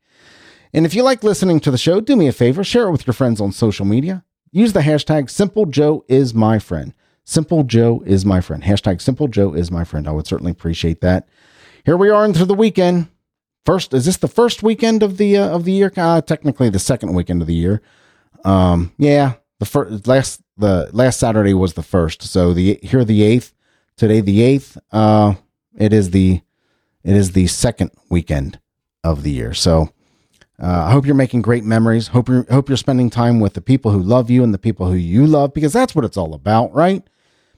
And 0.74 0.86
if 0.86 0.94
you 0.94 1.04
like 1.04 1.24
listening 1.24 1.60
to 1.62 1.72
the 1.72 1.78
show, 1.78 2.00
do 2.00 2.16
me 2.16 2.28
a 2.28 2.32
favor, 2.32 2.64
share 2.64 2.88
it 2.88 2.92
with 2.92 3.06
your 3.06 3.14
friends 3.14 3.42
on 3.42 3.52
social 3.52 3.86
media. 3.86 4.24
Use 4.52 4.74
the 4.74 4.82
hashtag 4.82 5.30
Simple 5.30 5.66
Joe 5.66 6.06
is 6.08 6.34
my 6.34 6.60
friend. 6.60 6.94
Simple 7.24 7.64
Joe 7.64 8.04
is 8.06 8.26
my 8.26 8.42
friend. 8.42 8.64
Hashtag 8.64 9.02
Simple 9.02 9.28
Joe 9.28 9.54
is 9.54 9.72
my 9.72 9.84
friend. 9.84 10.08
I 10.08 10.12
would 10.12 10.28
certainly 10.28 10.52
appreciate 10.52 11.02
that. 11.02 11.28
Here 11.86 11.98
we 11.98 12.10
are 12.10 12.26
into 12.26 12.46
the 12.46 12.54
weekend. 12.54 13.08
First, 13.66 13.94
is 13.94 14.06
this 14.06 14.18
the 14.18 14.28
first 14.28 14.64
weekend 14.64 15.04
of 15.04 15.18
the 15.18 15.38
uh, 15.38 15.50
of 15.50 15.66
the 15.66 15.72
year? 15.72 15.92
Uh, 15.96 16.22
technically, 16.22 16.70
the 16.70 16.80
second 16.80 17.14
weekend 17.14 17.42
of 17.42 17.48
the 17.48 17.54
year. 17.54 17.82
Um, 18.44 18.92
yeah, 18.98 19.34
the 19.62 19.66
first 19.68 20.08
last 20.08 20.42
the 20.58 20.90
last 20.92 21.20
Saturday 21.20 21.54
was 21.54 21.76
the 21.76 21.84
first. 21.84 22.24
So 22.24 22.52
the 22.52 22.80
here 22.82 23.06
the 23.06 23.22
eighth. 23.22 23.54
Today 23.96 24.20
the 24.20 24.42
eighth. 24.42 24.76
Uh, 24.92 25.36
it 25.78 25.94
is 25.94 26.10
the 26.10 26.42
it 27.04 27.16
is 27.16 27.34
the 27.34 27.46
second 27.46 27.92
weekend 28.10 28.60
of 29.04 29.22
the 29.22 29.30
year. 29.30 29.54
So 29.54 29.90
uh, 30.60 30.86
I 30.88 30.92
hope 30.92 31.06
you're 31.06 31.14
making 31.14 31.44
great 31.44 31.64
memories. 31.64 32.08
Hope 32.08 32.28
you 32.28 32.44
hope 32.50 32.70
you're 32.70 32.76
spending 32.76 33.12
time 33.12 33.40
with 33.40 33.54
the 33.54 33.62
people 33.62 33.92
who 33.92 34.02
love 34.02 34.32
you 34.32 34.44
and 34.44 34.52
the 34.52 34.58
people 34.58 34.88
who 34.88 34.96
you 34.96 35.28
love 35.28 35.54
because 35.54 35.74
that's 35.74 35.94
what 35.94 36.06
it's 36.06 36.18
all 36.18 36.34
about, 36.34 36.74
right? 36.74 37.08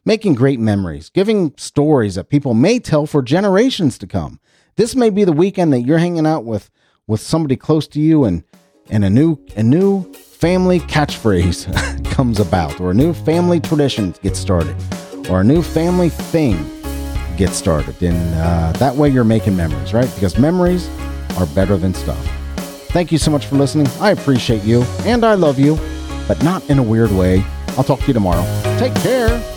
Making 0.04 0.34
great 0.34 0.60
memories, 0.60 1.10
giving 1.10 1.54
stories 1.56 2.16
that 2.16 2.28
people 2.28 2.54
may 2.54 2.80
tell 2.80 3.06
for 3.06 3.22
generations 3.22 3.98
to 4.00 4.08
come. 4.08 4.42
This 4.76 4.94
may 4.94 5.10
be 5.10 5.24
the 5.24 5.32
weekend 5.32 5.72
that 5.72 5.84
you're 5.84 6.00
hanging 6.00 6.28
out 6.28 6.44
with 6.44 6.70
with 7.08 7.22
somebody 7.22 7.56
close 7.56 7.88
to 7.88 8.02
you 8.02 8.26
and 8.26 8.44
and 8.90 9.06
a 9.06 9.10
new 9.10 9.38
a 9.56 9.64
new 9.64 10.14
family 10.44 10.82
catchphrase 10.82 12.04
comes 12.12 12.38
about, 12.38 12.82
or 12.82 12.92
a 12.92 12.94
new 12.94 13.14
family 13.14 13.62
tradition 13.62 14.14
gets 14.24 14.38
started, 14.38 14.76
or 15.30 15.40
a 15.40 15.44
new 15.44 15.62
family 15.62 16.10
thing 16.10 16.58
gets 17.38 17.56
started. 17.56 17.96
And 18.04 18.36
uh, 18.36 18.74
that 18.74 18.94
way 18.94 19.08
you're 19.08 19.24
making 19.24 19.56
memories, 19.56 19.94
right? 19.94 20.14
Because 20.16 20.38
memories 20.38 20.90
are 21.38 21.46
better 21.56 21.78
than 21.78 21.94
stuff. 21.94 22.22
Thank 22.92 23.10
you 23.10 23.18
so 23.18 23.32
much 23.32 23.46
for 23.46 23.56
listening. 23.56 23.88
I 24.02 24.12
appreciate 24.12 24.66
you 24.66 24.82
and 25.06 25.24
I 25.24 25.36
love 25.36 25.60
you, 25.60 25.78
but 26.28 26.44
not 26.44 26.70
in 26.70 26.78
a 26.78 26.84
weird 26.84 27.12
way. 27.14 27.42
I'll 27.78 27.86
talk 27.86 28.02
to 28.02 28.08
you 28.08 28.14
tomorrow. 28.14 28.44
Take 28.78 28.94
care. 28.96 29.53